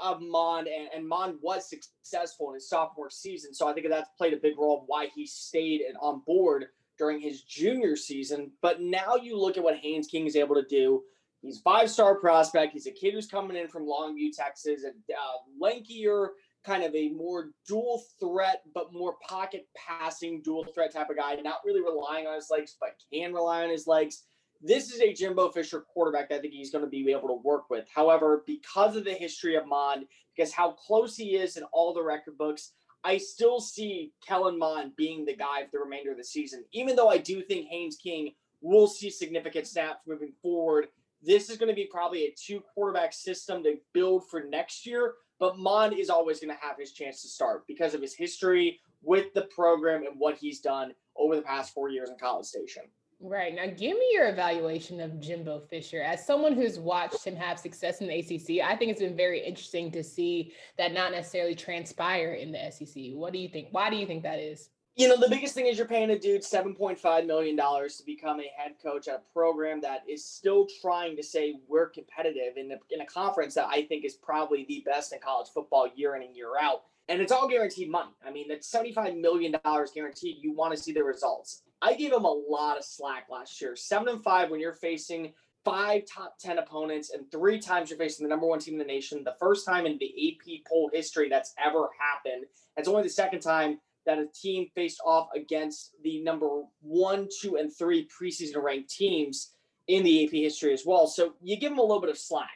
of 0.00 0.20
Mond, 0.20 0.68
and, 0.68 0.88
and 0.94 1.08
Mond 1.08 1.38
was 1.42 1.68
successful 1.68 2.50
in 2.50 2.54
his 2.54 2.68
sophomore 2.68 3.10
season. 3.10 3.52
So 3.52 3.66
I 3.66 3.72
think 3.72 3.88
that's 3.88 4.10
played 4.16 4.32
a 4.32 4.36
big 4.36 4.56
role 4.56 4.78
of 4.78 4.84
why 4.86 5.08
he 5.12 5.26
stayed 5.26 5.80
and 5.80 5.96
on 6.00 6.22
board 6.24 6.66
during 7.02 7.20
his 7.20 7.42
junior 7.42 7.96
season. 7.96 8.52
But 8.60 8.80
now 8.80 9.16
you 9.20 9.36
look 9.36 9.56
at 9.56 9.64
what 9.64 9.76
Haynes 9.78 10.06
King 10.06 10.24
is 10.24 10.36
able 10.36 10.54
to 10.54 10.62
do. 10.62 11.02
He's 11.40 11.58
five 11.58 11.90
star 11.90 12.14
prospect. 12.14 12.74
He's 12.74 12.86
a 12.86 12.92
kid 12.92 13.12
who's 13.12 13.26
coming 13.26 13.56
in 13.56 13.66
from 13.66 13.88
Longview, 13.88 14.28
Texas, 14.32 14.84
a 14.84 14.90
uh, 15.12 15.38
lankier, 15.60 16.28
kind 16.64 16.84
of 16.84 16.94
a 16.94 17.08
more 17.08 17.50
dual 17.66 18.04
threat, 18.20 18.62
but 18.72 18.92
more 18.92 19.16
pocket 19.28 19.66
passing, 19.76 20.42
dual 20.42 20.64
threat 20.72 20.92
type 20.92 21.10
of 21.10 21.16
guy. 21.16 21.34
Not 21.42 21.56
really 21.66 21.80
relying 21.80 22.28
on 22.28 22.36
his 22.36 22.46
legs, 22.52 22.76
but 22.78 22.90
can 23.12 23.34
rely 23.34 23.64
on 23.64 23.70
his 23.70 23.88
legs. 23.88 24.22
This 24.60 24.92
is 24.92 25.00
a 25.00 25.12
Jimbo 25.12 25.50
Fisher 25.50 25.80
quarterback 25.80 26.28
that 26.28 26.36
I 26.36 26.38
think 26.38 26.52
he's 26.52 26.70
going 26.70 26.84
to 26.84 26.88
be 26.88 27.10
able 27.10 27.26
to 27.26 27.42
work 27.42 27.68
with. 27.68 27.84
However, 27.92 28.44
because 28.46 28.94
of 28.94 29.02
the 29.02 29.12
history 29.12 29.56
of 29.56 29.66
Mond, 29.66 30.04
because 30.36 30.52
how 30.52 30.70
close 30.70 31.16
he 31.16 31.34
is 31.34 31.56
in 31.56 31.64
all 31.72 31.92
the 31.92 32.04
record 32.04 32.38
books, 32.38 32.70
I 33.04 33.18
still 33.18 33.60
see 33.60 34.12
Kellen 34.26 34.58
Mond 34.58 34.94
being 34.96 35.24
the 35.24 35.34
guy 35.34 35.64
for 35.64 35.70
the 35.72 35.78
remainder 35.80 36.12
of 36.12 36.18
the 36.18 36.24
season. 36.24 36.64
Even 36.72 36.94
though 36.94 37.08
I 37.08 37.18
do 37.18 37.42
think 37.42 37.66
Haynes 37.66 37.96
King 37.96 38.32
will 38.60 38.86
see 38.86 39.10
significant 39.10 39.66
snaps 39.66 40.06
moving 40.06 40.32
forward, 40.40 40.88
this 41.22 41.50
is 41.50 41.56
going 41.56 41.68
to 41.68 41.74
be 41.74 41.88
probably 41.90 42.24
a 42.24 42.34
two 42.36 42.60
quarterback 42.60 43.12
system 43.12 43.62
to 43.64 43.76
build 43.92 44.28
for 44.28 44.44
next 44.44 44.86
year. 44.86 45.14
But 45.38 45.58
Mond 45.58 45.94
is 45.94 46.10
always 46.10 46.40
going 46.40 46.54
to 46.54 46.64
have 46.64 46.78
his 46.78 46.92
chance 46.92 47.22
to 47.22 47.28
start 47.28 47.66
because 47.66 47.94
of 47.94 48.00
his 48.00 48.14
history 48.14 48.80
with 49.02 49.34
the 49.34 49.42
program 49.42 50.04
and 50.06 50.14
what 50.18 50.36
he's 50.36 50.60
done 50.60 50.94
over 51.16 51.34
the 51.34 51.42
past 51.42 51.74
four 51.74 51.88
years 51.88 52.10
in 52.10 52.16
College 52.16 52.46
Station. 52.46 52.84
Right. 53.24 53.54
Now, 53.54 53.66
give 53.66 53.96
me 53.96 54.10
your 54.12 54.28
evaluation 54.28 55.00
of 55.00 55.20
Jimbo 55.20 55.60
Fisher. 55.70 56.02
As 56.02 56.26
someone 56.26 56.54
who's 56.54 56.80
watched 56.80 57.24
him 57.24 57.36
have 57.36 57.56
success 57.56 58.00
in 58.00 58.08
the 58.08 58.18
ACC, 58.18 58.66
I 58.68 58.74
think 58.74 58.90
it's 58.90 59.00
been 59.00 59.16
very 59.16 59.40
interesting 59.40 59.92
to 59.92 60.02
see 60.02 60.54
that 60.76 60.92
not 60.92 61.12
necessarily 61.12 61.54
transpire 61.54 62.32
in 62.32 62.50
the 62.50 62.58
SEC. 62.72 63.12
What 63.12 63.32
do 63.32 63.38
you 63.38 63.48
think? 63.48 63.68
Why 63.70 63.90
do 63.90 63.96
you 63.96 64.06
think 64.06 64.24
that 64.24 64.40
is? 64.40 64.70
You 64.96 65.06
know, 65.06 65.16
the 65.16 65.28
biggest 65.28 65.54
thing 65.54 65.66
is 65.66 65.78
you're 65.78 65.86
paying 65.86 66.10
a 66.10 66.18
dude 66.18 66.42
$7.5 66.42 67.26
million 67.26 67.56
to 67.56 68.02
become 68.04 68.40
a 68.40 68.50
head 68.56 68.72
coach 68.82 69.06
at 69.06 69.14
a 69.14 69.32
program 69.32 69.80
that 69.82 70.02
is 70.08 70.24
still 70.24 70.66
trying 70.80 71.16
to 71.16 71.22
say 71.22 71.54
we're 71.68 71.90
competitive 71.90 72.56
in 72.56 72.72
a, 72.72 72.76
in 72.90 73.02
a 73.02 73.06
conference 73.06 73.54
that 73.54 73.68
I 73.68 73.82
think 73.82 74.04
is 74.04 74.16
probably 74.16 74.66
the 74.68 74.82
best 74.84 75.12
in 75.12 75.20
college 75.20 75.48
football 75.54 75.88
year 75.94 76.16
in 76.16 76.22
and 76.22 76.34
year 76.34 76.54
out. 76.60 76.82
And 77.08 77.22
it's 77.22 77.32
all 77.32 77.48
guaranteed 77.48 77.88
money. 77.88 78.10
I 78.26 78.32
mean, 78.32 78.48
that's 78.48 78.70
$75 78.70 79.20
million 79.20 79.54
guaranteed. 79.94 80.38
You 80.40 80.52
want 80.52 80.76
to 80.76 80.82
see 80.82 80.92
the 80.92 81.04
results. 81.04 81.62
I 81.82 81.94
gave 81.94 82.12
him 82.12 82.24
a 82.24 82.30
lot 82.30 82.78
of 82.78 82.84
slack 82.84 83.26
last 83.28 83.60
year. 83.60 83.74
Seven 83.74 84.08
and 84.08 84.22
five 84.22 84.50
when 84.50 84.60
you're 84.60 84.72
facing 84.72 85.32
five 85.64 86.02
top 86.06 86.38
10 86.38 86.58
opponents 86.58 87.10
and 87.10 87.30
three 87.30 87.58
times 87.58 87.90
you're 87.90 87.98
facing 87.98 88.24
the 88.24 88.30
number 88.30 88.46
one 88.46 88.60
team 88.60 88.74
in 88.74 88.78
the 88.78 88.84
nation. 88.84 89.22
The 89.24 89.36
first 89.40 89.66
time 89.66 89.84
in 89.84 89.98
the 89.98 90.06
AP 90.06 90.64
poll 90.68 90.90
history 90.92 91.28
that's 91.28 91.54
ever 91.62 91.88
happened. 91.98 92.46
It's 92.76 92.88
only 92.88 93.02
the 93.02 93.08
second 93.08 93.40
time 93.40 93.80
that 94.06 94.18
a 94.18 94.26
team 94.26 94.68
faced 94.74 95.00
off 95.04 95.28
against 95.34 95.90
the 96.02 96.22
number 96.22 96.62
one, 96.80 97.28
two, 97.40 97.56
and 97.56 97.72
three 97.72 98.08
preseason 98.08 98.62
ranked 98.62 98.90
teams 98.90 99.50
in 99.88 100.04
the 100.04 100.24
AP 100.24 100.30
history 100.30 100.72
as 100.72 100.84
well. 100.86 101.06
So 101.06 101.34
you 101.42 101.56
give 101.56 101.72
him 101.72 101.78
a 101.78 101.82
little 101.82 102.00
bit 102.00 102.10
of 102.10 102.18
slack. 102.18 102.48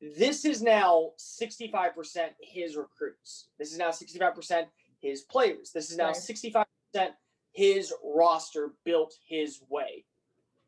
This 0.00 0.44
is 0.44 0.62
now 0.62 1.10
65% 1.18 1.92
his 2.40 2.76
recruits. 2.76 3.48
This 3.58 3.72
is 3.72 3.78
now 3.78 3.90
65% 3.90 4.64
his 5.00 5.22
players. 5.22 5.70
This 5.72 5.90
is 5.90 5.96
now 5.96 6.10
65% 6.10 6.64
his 7.52 7.92
roster 8.02 8.72
built 8.84 9.14
his 9.26 9.60
way. 9.68 10.04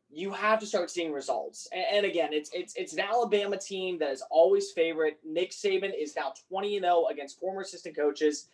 You 0.09 0.31
have 0.31 0.59
to 0.59 0.65
start 0.65 0.91
seeing 0.91 1.11
results. 1.11 1.67
And, 1.73 2.05
again, 2.05 2.29
it's 2.31 2.51
it's 2.53 2.75
it's 2.75 2.93
an 2.93 2.99
Alabama 2.99 3.57
team 3.57 3.97
that 3.99 4.11
is 4.11 4.23
always 4.29 4.71
favorite. 4.71 5.19
Nick 5.25 5.51
Saban 5.51 5.91
is 5.99 6.15
now 6.15 6.33
20 6.49 6.77
and 6.77 6.85
0 6.85 7.07
against 7.11 7.39
former 7.39 7.61
assistant 7.61 7.97
coaches. 7.97 8.49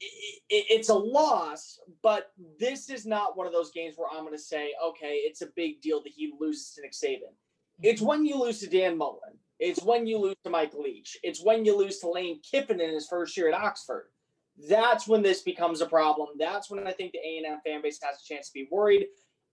It, 0.00 0.40
it, 0.50 0.66
it's 0.68 0.88
a 0.88 0.94
loss, 0.94 1.78
but 2.02 2.32
this 2.58 2.90
is 2.90 3.06
not 3.06 3.36
one 3.36 3.46
of 3.46 3.52
those 3.52 3.70
games 3.70 3.94
where 3.96 4.08
I'm 4.10 4.24
going 4.24 4.36
to 4.36 4.42
say, 4.42 4.72
okay, 4.84 5.20
it's 5.24 5.42
a 5.42 5.46
big 5.54 5.80
deal 5.80 6.02
that 6.02 6.12
he 6.14 6.32
loses 6.38 6.72
to 6.74 6.82
Nick 6.82 6.92
Saban. 6.92 7.32
It's 7.82 8.02
when 8.02 8.26
you 8.26 8.38
lose 8.38 8.60
to 8.60 8.66
Dan 8.66 8.98
Mullen. 8.98 9.38
It's 9.58 9.82
when 9.82 10.06
you 10.06 10.18
lose 10.18 10.36
to 10.44 10.50
Mike 10.50 10.72
Leach. 10.74 11.18
It's 11.22 11.44
when 11.44 11.64
you 11.66 11.76
lose 11.76 11.98
to 11.98 12.10
Lane 12.10 12.40
Kiffin 12.42 12.80
in 12.80 12.92
his 12.92 13.06
first 13.06 13.36
year 13.36 13.48
at 13.48 13.54
Oxford 13.54 14.06
that's 14.68 15.06
when 15.06 15.22
this 15.22 15.42
becomes 15.42 15.80
a 15.80 15.86
problem. 15.86 16.28
That's 16.38 16.70
when 16.70 16.86
I 16.86 16.92
think 16.92 17.12
the 17.12 17.18
A&M 17.18 17.60
fan 17.64 17.82
base 17.82 18.00
has 18.02 18.20
a 18.20 18.24
chance 18.24 18.48
to 18.48 18.54
be 18.54 18.68
worried. 18.70 19.06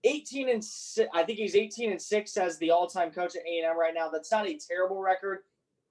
18 0.04 0.48
and 0.48 0.64
six, 0.64 1.08
I 1.12 1.22
think 1.22 1.38
he's 1.38 1.56
18 1.56 1.90
and 1.90 2.00
6 2.00 2.36
as 2.36 2.58
the 2.58 2.70
all-time 2.70 3.10
coach 3.10 3.34
at 3.34 3.42
A&M 3.42 3.78
right 3.78 3.94
now. 3.94 4.08
That's 4.08 4.30
not 4.30 4.46
a 4.46 4.56
terrible 4.56 5.00
record, 5.00 5.40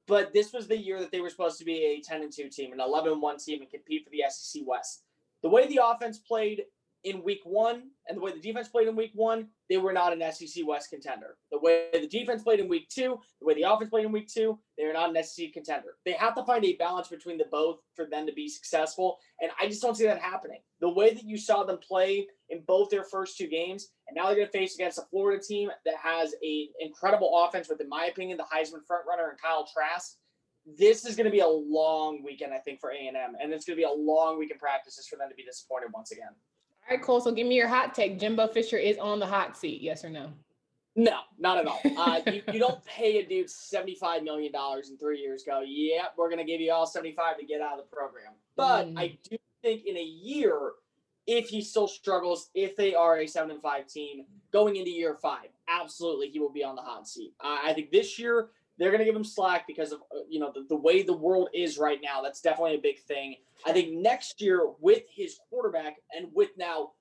but 0.08 0.34
this 0.34 0.54
was 0.54 0.68
the 0.68 0.78
year 0.78 1.00
that 1.00 1.12
they 1.12 1.20
were 1.20 1.30
supposed 1.30 1.60
to 1.60 1.66
be 1.66 1.84
a 1.84 2.02
10 2.02 2.22
and 2.22 2.32
2 2.32 2.50
team, 2.50 2.72
an 2.74 2.80
11 2.80 3.14
and 3.14 3.22
1 3.22 3.38
team 3.38 3.62
and 3.62 3.70
compete 3.70 4.06
for 4.06 4.10
the 4.12 4.24
SEC 4.30 4.62
West. 4.66 5.04
The 5.44 5.50
way 5.50 5.68
the 5.68 5.82
offense 5.84 6.20
played 6.20 6.64
in 7.04 7.24
week 7.24 7.42
1 7.44 7.84
and 8.08 8.18
the 8.18 8.22
way 8.22 8.32
the 8.32 8.40
defense 8.40 8.68
played 8.68 8.88
in 8.88 8.96
week 8.96 9.12
1, 9.14 9.48
they 9.70 9.78
were 9.78 9.94
not 9.94 10.14
an 10.14 10.32
SEC 10.32 10.66
West 10.66 10.90
contender. 10.90 11.38
The 11.52 11.60
way 11.60 11.88
the 11.94 12.08
defense 12.08 12.44
played 12.44 12.60
in 12.60 12.68
week 12.68 12.90
2, 12.90 13.18
the 13.40 13.46
way 13.46 13.54
the 13.54 13.64
offense 13.64 13.90
played 13.90 14.06
in 14.06 14.12
week 14.12 14.28
2, 14.28 14.58
they 14.78 14.84
are 14.84 14.94
not 14.94 15.16
an 15.16 15.24
SEC 15.24 15.54
contender. 15.54 15.96
They 16.06 16.14
have 16.14 16.36
to 16.36 16.44
find 16.44 16.64
a 16.66 16.76
balance 16.76 17.08
between 17.08 17.38
the 17.38 17.46
both 17.52 17.80
for 17.96 18.06
them 18.06 18.26
to 18.26 18.34
be 18.34 18.50
successful. 18.50 19.18
And 19.42 19.52
I 19.60 19.68
just 19.68 19.82
don't 19.82 19.96
see 19.96 20.06
that 20.06 20.22
happening. 20.22 20.60
The 20.82 20.90
way 20.90 21.14
that 21.14 21.24
you 21.24 21.38
saw 21.38 21.64
them 21.64 21.80
play 21.80 22.28
in 22.50 22.62
both 22.68 22.90
their 22.90 23.04
first 23.04 23.38
two 23.38 23.48
games, 23.48 23.90
and 24.08 24.16
now 24.16 24.26
they're 24.26 24.36
going 24.36 24.48
to 24.48 24.52
face 24.52 24.76
against 24.76 25.00
a 25.00 25.06
Florida 25.10 25.42
team 25.42 25.70
that 25.86 25.96
has 26.02 26.34
an 26.42 26.68
incredible 26.80 27.44
offense 27.46 27.70
with, 27.70 27.82
in 27.82 27.90
my 27.90 28.06
opinion, 28.06 28.38
the 28.38 28.44
Heisman 28.44 28.82
frontrunner 28.90 29.30
and 29.30 29.42
Kyle 29.42 29.68
Trask. 29.72 30.16
This 30.78 31.06
is 31.06 31.16
going 31.16 31.26
to 31.26 31.32
be 31.32 31.40
a 31.40 31.48
long 31.48 32.24
weekend, 32.24 32.54
I 32.54 32.58
think, 32.58 32.82
for 32.82 32.92
A&M, 32.92 33.16
and 33.16 33.54
it's 33.54 33.66
going 33.66 33.78
to 33.78 33.82
be 33.82 33.90
a 33.90 33.90
long 33.90 34.38
week 34.38 34.52
in 34.52 34.58
practices 34.58 35.08
for 35.08 35.16
them 35.16 35.30
to 35.30 35.36
be 35.36 35.44
disappointed 35.44 35.92
once 35.94 36.12
again. 36.12 36.36
All 36.90 36.96
right, 36.96 37.04
Cole. 37.04 37.20
So 37.20 37.32
give 37.32 37.48
me 37.48 37.56
your 37.56 37.68
hot 37.68 37.94
take. 37.94 38.18
Jimbo 38.20 38.48
Fisher 38.48 38.78
is 38.78 38.98
on 38.98 39.20
the 39.20 39.26
hot 39.26 39.58
seat. 39.58 39.82
Yes 39.82 40.06
or 40.06 40.10
no? 40.10 40.32
No, 40.96 41.20
not 41.38 41.58
at 41.58 41.68
all. 41.68 41.82
Uh, 41.98 42.22
you, 42.28 42.42
you, 42.54 42.60
don't 42.60 42.84
pay 42.86 43.20
a 43.20 43.26
dude 43.26 43.48
$75 43.48 44.24
million 44.24 44.52
in 44.56 44.98
three 44.98 45.20
years, 45.20 45.44
go, 45.44 45.62
yeah, 45.66 46.06
we're 46.18 46.30
going 46.30 46.40
to 46.40 46.44
give 46.44 46.60
you 46.60 46.72
all 46.72 46.88
75 46.88 47.38
to 47.38 47.46
get 47.46 47.62
out 47.62 47.78
of 47.78 47.86
the 47.86 47.96
program. 47.96 48.34
But 48.56 48.88
mm. 48.88 49.00
I 49.00 49.18
do 49.30 49.38
think 49.62 49.86
in 49.86 49.96
a 49.98 50.04
year, 50.04 50.72
if 51.28 51.50
he 51.50 51.62
still 51.62 51.88
struggles, 51.88 52.50
if 52.56 52.76
they 52.76 52.96
are 52.96 53.20
a 53.20 53.28
7 53.28 53.52
and 53.52 53.62
5 53.62 53.88
team 53.88 54.26
going 54.52 54.78
into 54.78 54.90
year 54.90 55.18
five, 55.22 55.50
absolutely 55.70 56.30
he 56.30 56.40
will 56.40 56.52
be 56.52 56.64
on 56.64 56.76
the 56.76 56.82
hot 56.82 57.08
seat. 57.08 57.34
Uh, 57.44 57.58
I 57.64 57.74
think 57.74 57.92
this 57.92 58.18
year 58.18 58.50
they're 58.78 58.92
going 58.92 59.00
to 59.00 59.06
give 59.06 59.16
him 59.16 59.24
slack 59.24 59.66
because 59.68 59.92
of 59.92 60.00
uh, 60.16 60.20
you 60.30 60.40
know 60.40 60.52
the, 60.54 60.66
the 60.70 60.76
way 60.76 61.04
the 61.04 61.16
world 61.16 61.50
is 61.54 61.78
right 61.78 62.00
now. 62.04 62.22
That's 62.22 62.42
definitely 62.42 62.76
a 62.76 62.82
big 62.82 63.00
thing. 63.00 63.36
I 63.66 63.72
think 63.72 63.94
next 63.94 64.42
year 64.42 64.68
with 64.80 65.04
his 65.14 65.40
quarterback 65.50 65.98
and 66.16 66.28
with 66.34 66.50
now 66.58 66.92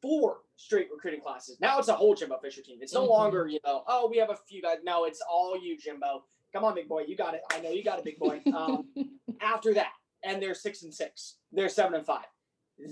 four 0.00 0.38
straight 0.56 0.88
recruiting 0.92 1.20
classes. 1.20 1.58
Now 1.60 1.78
it's 1.78 1.88
a 1.88 1.94
whole 1.94 2.14
Jimbo 2.14 2.38
Fisher 2.38 2.62
team. 2.62 2.78
It's 2.80 2.94
no 2.94 3.02
mm-hmm. 3.02 3.10
longer, 3.10 3.46
you 3.48 3.58
know, 3.64 3.82
oh, 3.86 4.08
we 4.08 4.18
have 4.18 4.30
a 4.30 4.36
few 4.48 4.62
guys. 4.62 4.78
No, 4.84 5.04
it's 5.04 5.20
all 5.28 5.60
you, 5.60 5.76
Jimbo. 5.76 6.24
Come 6.52 6.64
on, 6.64 6.74
big 6.74 6.88
boy. 6.88 7.04
You 7.06 7.16
got 7.16 7.34
it. 7.34 7.42
I 7.52 7.60
know 7.60 7.70
you 7.70 7.84
got 7.84 7.98
it, 7.98 8.04
big 8.04 8.18
boy. 8.18 8.40
Um, 8.54 8.86
after 9.40 9.74
that, 9.74 9.92
and 10.24 10.42
they're 10.42 10.54
six 10.54 10.82
and 10.82 10.94
six, 10.94 11.36
they're 11.52 11.68
seven 11.68 11.94
and 11.94 12.06
five. 12.06 12.24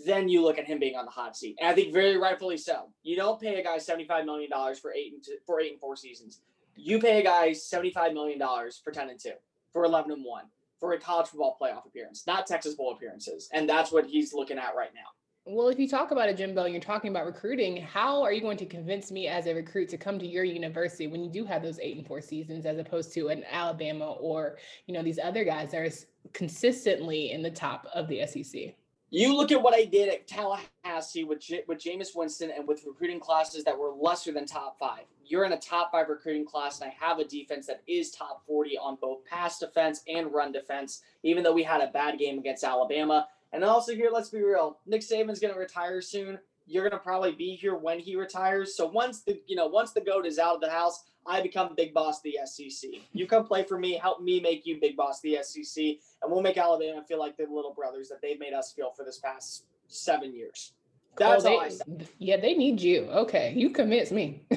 Then 0.07 0.29
you 0.29 0.43
look 0.43 0.59
at 0.59 0.67
him 0.67 0.79
being 0.79 0.97
on 0.97 1.05
the 1.05 1.11
hot 1.11 1.37
seat, 1.37 1.57
and 1.61 1.69
I 1.69 1.75
think 1.75 1.93
very 1.93 2.17
rightfully 2.17 2.57
so. 2.57 2.91
You 3.03 3.17
don't 3.17 3.41
pay 3.41 3.59
a 3.61 3.65
guy 3.65 3.79
seventy-five 3.79 4.25
million 4.25 4.51
dollars 4.51 4.79
for 4.79 4.93
eight 4.93 5.13
and 5.13 5.23
two, 5.23 5.37
for 5.47 5.61
eight 5.61 5.73
and 5.73 5.81
four 5.81 5.97
seasons. 5.97 6.41
You 6.77 6.99
pay 6.99 7.21
a 7.21 7.23
guy 7.23 7.53
seventy-five 7.53 8.13
million 8.13 8.39
dollars 8.39 8.81
for 8.83 8.91
ten 8.93 9.11
and 9.11 9.21
two, 9.21 9.33
for 9.73 9.85
eleven 9.85 10.13
and 10.13 10.25
one, 10.25 10.45
for 10.81 10.93
a 10.93 10.99
college 10.99 11.29
football 11.29 11.57
playoff 11.61 11.87
appearance, 11.87 12.25
not 12.27 12.47
Texas 12.47 12.75
Bowl 12.75 12.93
appearances, 12.93 13.49
and 13.53 13.69
that's 13.69 13.93
what 13.93 14.07
he's 14.07 14.35
looking 14.35 14.59
at 14.59 14.75
right 14.77 14.91
now. 14.95 15.09
Well, 15.47 15.69
if 15.69 15.79
you 15.79 15.87
talk 15.87 16.11
about 16.11 16.31
a 16.31 16.35
Jimbo 16.35 16.65
and 16.65 16.73
you're 16.73 16.81
talking 16.81 17.11
about 17.11 17.27
recruiting, 17.27 17.77
how 17.77 18.23
are 18.23 18.33
you 18.33 18.41
going 18.41 18.57
to 18.57 18.65
convince 18.65 19.13
me 19.13 19.29
as 19.29 19.47
a 19.47 19.55
recruit 19.55 19.91
to 19.91 19.99
come 19.99 20.19
to 20.19 20.27
your 20.27 20.43
university 20.43 21.07
when 21.07 21.23
you 21.23 21.31
do 21.31 21.45
have 21.45 21.63
those 21.63 21.79
eight 21.81 21.99
and 21.99 22.07
four 22.07 22.23
seasons 22.23 22.65
as 22.65 22.79
opposed 22.79 23.13
to 23.13 23.29
an 23.29 23.45
Alabama 23.51 24.13
or, 24.13 24.57
you 24.87 24.95
know, 24.95 25.03
these 25.03 25.19
other 25.19 25.45
guys 25.45 25.71
that 25.73 25.83
are 25.83 25.91
consistently 26.33 27.33
in 27.33 27.43
the 27.43 27.51
top 27.51 27.87
of 27.95 28.09
the 28.09 28.27
SEC? 28.27 28.75
You 29.11 29.37
look 29.37 29.53
at 29.53 29.63
what 29.63 29.75
I 29.75 29.85
did 29.85 30.09
at 30.09 30.27
Tallahassee 30.27 31.25
with 31.25 31.41
J- 31.41 31.65
with 31.69 31.79
Jameis 31.79 32.17
Winston 32.17 32.51
and 32.51 32.67
with 32.67 32.85
recruiting 32.85 33.21
classes 33.21 33.63
that 33.65 33.79
were 33.79 33.93
lesser 33.93 34.33
than 34.33 34.47
top 34.47 34.79
five. 34.79 35.05
You're 35.25 35.45
in 35.45 35.53
a 35.53 35.59
top 35.59 35.93
five 35.93 36.09
recruiting 36.09 36.45
class, 36.45 36.81
and 36.81 36.91
I 36.91 36.95
have 37.05 37.19
a 37.19 37.25
defense 37.25 37.67
that 37.69 37.83
is 37.87 38.11
top 38.11 38.45
40 38.47 38.77
on 38.79 38.97
both 39.01 39.25
pass 39.25 39.59
defense 39.59 40.03
and 40.09 40.33
run 40.33 40.53
defense, 40.53 41.03
even 41.23 41.45
though 41.45 41.53
we 41.53 41.63
had 41.63 41.81
a 41.81 41.93
bad 41.93 42.19
game 42.19 42.39
against 42.39 42.65
Alabama. 42.65 43.29
And 43.53 43.63
also 43.63 43.95
here, 43.95 44.11
let's 44.13 44.31
be 44.31 44.43
real. 44.43 44.79
Nick 44.85 45.03
Saban's 45.03 45.39
going 45.39 45.55
to 45.55 45.61
retire 45.61 46.01
soon. 46.01 46.39
You're 46.67 46.89
gonna 46.89 47.03
probably 47.03 47.33
be 47.33 47.57
here 47.57 47.75
when 47.75 47.99
he 47.99 48.17
retires. 48.17 48.77
So 48.77 48.87
once 48.87 49.23
the 49.23 49.41
you 49.47 49.57
know 49.57 49.67
once 49.67 49.93
the 49.93 50.01
goat 50.01 50.27
is 50.27 50.39
out 50.39 50.57
of 50.57 50.61
the 50.61 50.71
house, 50.71 51.05
I 51.27 51.41
become 51.41 51.75
big 51.77 51.95
boss 51.95 52.19
of 52.19 52.25
the 52.25 52.39
SEC. 52.45 52.91
You 53.13 53.27
come 53.27 53.45
play 53.45 53.65
for 53.65 53.79
me, 53.79 53.95
help 53.95 54.23
me 54.23 54.41
make 54.41 54.67
you 54.67 54.79
big 54.81 54.97
boss 54.97 55.19
of 55.19 55.23
the 55.23 55.39
SEC, 55.43 55.85
and 56.23 56.31
we'll 56.31 56.43
make 56.43 56.59
Alabama 56.59 57.03
feel 57.07 57.19
like 57.19 57.37
the 57.37 57.45
little 57.45 57.75
brothers 57.75 58.09
that 58.09 58.21
they've 58.23 58.39
made 58.39 58.53
us 58.53 58.73
feel 58.73 58.93
for 58.97 59.05
this 59.05 59.19
past 59.19 59.65
seven 59.89 60.35
years. 60.35 60.73
Oh, 61.21 61.31
That's 61.31 61.45
oh, 61.45 61.55
all 61.55 61.69
they, 61.87 62.07
Yeah, 62.19 62.39
they 62.39 62.55
need 62.55 62.81
you. 62.81 63.09
Okay, 63.11 63.53
you 63.57 63.71
convinced 63.71 64.13
me. 64.13 64.43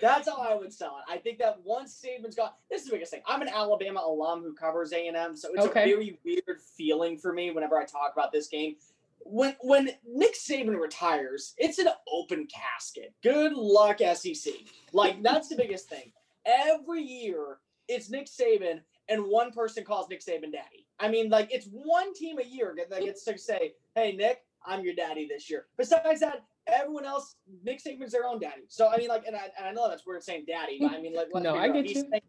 That's 0.00 0.28
how 0.28 0.38
I 0.38 0.54
would 0.54 0.72
sell 0.72 0.98
it. 0.98 1.12
I 1.12 1.18
think 1.18 1.38
that 1.38 1.58
once 1.64 2.02
Saban's 2.04 2.34
gone, 2.34 2.50
this 2.70 2.82
is 2.82 2.88
the 2.88 2.92
biggest 2.92 3.12
thing. 3.12 3.22
I'm 3.26 3.42
an 3.42 3.48
Alabama 3.48 4.02
alum 4.04 4.42
who 4.42 4.54
covers 4.54 4.92
A 4.92 5.06
and 5.06 5.16
M, 5.16 5.36
so 5.36 5.48
it's 5.54 5.66
okay. 5.66 5.82
a 5.82 5.94
very 5.94 6.18
weird 6.24 6.60
feeling 6.76 7.18
for 7.18 7.32
me 7.32 7.50
whenever 7.50 7.78
I 7.78 7.84
talk 7.84 8.12
about 8.12 8.32
this 8.32 8.48
game. 8.48 8.76
When 9.24 9.54
when 9.60 9.90
Nick 10.06 10.34
Saban 10.34 10.78
retires, 10.80 11.54
it's 11.58 11.78
an 11.78 11.88
open 12.12 12.46
casket. 12.46 13.14
Good 13.22 13.52
luck, 13.52 13.98
SEC. 13.98 14.52
Like 14.92 15.22
that's 15.22 15.48
the 15.48 15.56
biggest 15.56 15.88
thing. 15.88 16.12
Every 16.46 17.02
year, 17.02 17.58
it's 17.88 18.10
Nick 18.10 18.26
Saban, 18.26 18.80
and 19.08 19.24
one 19.24 19.52
person 19.52 19.84
calls 19.84 20.08
Nick 20.08 20.20
Saban 20.20 20.52
daddy. 20.52 20.86
I 20.98 21.08
mean, 21.08 21.28
like 21.28 21.52
it's 21.52 21.66
one 21.66 22.14
team 22.14 22.38
a 22.38 22.44
year 22.44 22.76
that 22.76 23.00
gets 23.00 23.24
to 23.24 23.38
say, 23.38 23.74
"Hey, 23.94 24.12
Nick, 24.12 24.42
I'm 24.64 24.84
your 24.84 24.94
daddy 24.94 25.28
this 25.28 25.50
year." 25.50 25.66
Besides 25.76 26.20
that, 26.20 26.44
everyone 26.66 27.04
else, 27.04 27.36
Nick 27.64 27.82
Saban's 27.82 28.12
their 28.12 28.26
own 28.26 28.38
daddy. 28.38 28.62
So 28.68 28.88
I 28.88 28.96
mean, 28.96 29.08
like, 29.08 29.26
and 29.26 29.36
I, 29.36 29.50
and 29.58 29.66
I 29.66 29.72
know 29.72 29.88
that's 29.88 30.06
weird 30.06 30.22
saying 30.22 30.44
daddy, 30.46 30.78
but 30.80 30.92
I 30.92 31.00
mean, 31.00 31.14
like, 31.14 31.28
no, 31.34 31.56
I 31.56 31.68
get 31.68 31.86
he 31.86 31.94
you. 31.94 32.00
Spanks, 32.00 32.26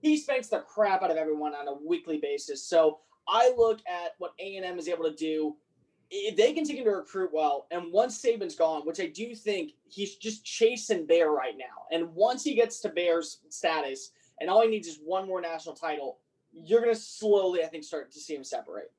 he 0.00 0.16
spanks 0.16 0.48
the 0.48 0.60
crap 0.60 1.02
out 1.02 1.10
of 1.10 1.16
everyone 1.16 1.54
on 1.54 1.68
a 1.68 1.74
weekly 1.74 2.18
basis. 2.18 2.66
So 2.66 2.98
I 3.28 3.52
look 3.56 3.80
at 3.88 4.12
what 4.18 4.32
A 4.38 4.56
and 4.56 4.64
M 4.64 4.78
is 4.78 4.88
able 4.88 5.04
to 5.04 5.14
do. 5.14 5.56
If 6.16 6.36
they 6.36 6.52
continue 6.52 6.84
to 6.84 6.90
recruit 6.90 7.30
well, 7.32 7.66
and 7.72 7.92
once 7.92 8.22
Saban's 8.22 8.54
gone, 8.54 8.82
which 8.86 9.00
I 9.00 9.06
do 9.06 9.34
think 9.34 9.72
he's 9.88 10.14
just 10.14 10.44
chasing 10.44 11.06
Bear 11.06 11.32
right 11.32 11.56
now, 11.58 11.86
and 11.90 12.14
once 12.14 12.44
he 12.44 12.54
gets 12.54 12.80
to 12.80 12.88
Bear's 12.88 13.40
status, 13.48 14.12
and 14.40 14.48
all 14.48 14.62
he 14.62 14.68
needs 14.68 14.86
is 14.86 15.00
one 15.04 15.26
more 15.26 15.40
national 15.40 15.74
title, 15.74 16.18
you're 16.52 16.80
gonna 16.80 16.94
slowly, 16.94 17.64
I 17.64 17.66
think, 17.66 17.82
start 17.82 18.12
to 18.12 18.20
see 18.20 18.36
him 18.36 18.44
separate. 18.44 18.92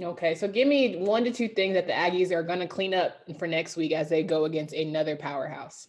Okay, 0.00 0.34
so 0.34 0.48
give 0.48 0.66
me 0.66 0.96
one 0.96 1.24
to 1.24 1.30
two 1.30 1.48
things 1.48 1.74
that 1.74 1.86
the 1.86 1.92
Aggies 1.92 2.30
are 2.30 2.42
going 2.42 2.60
to 2.60 2.68
clean 2.68 2.94
up 2.94 3.16
for 3.38 3.46
next 3.46 3.76
week 3.76 3.92
as 3.92 4.08
they 4.08 4.22
go 4.22 4.44
against 4.44 4.74
another 4.74 5.16
powerhouse. 5.16 5.88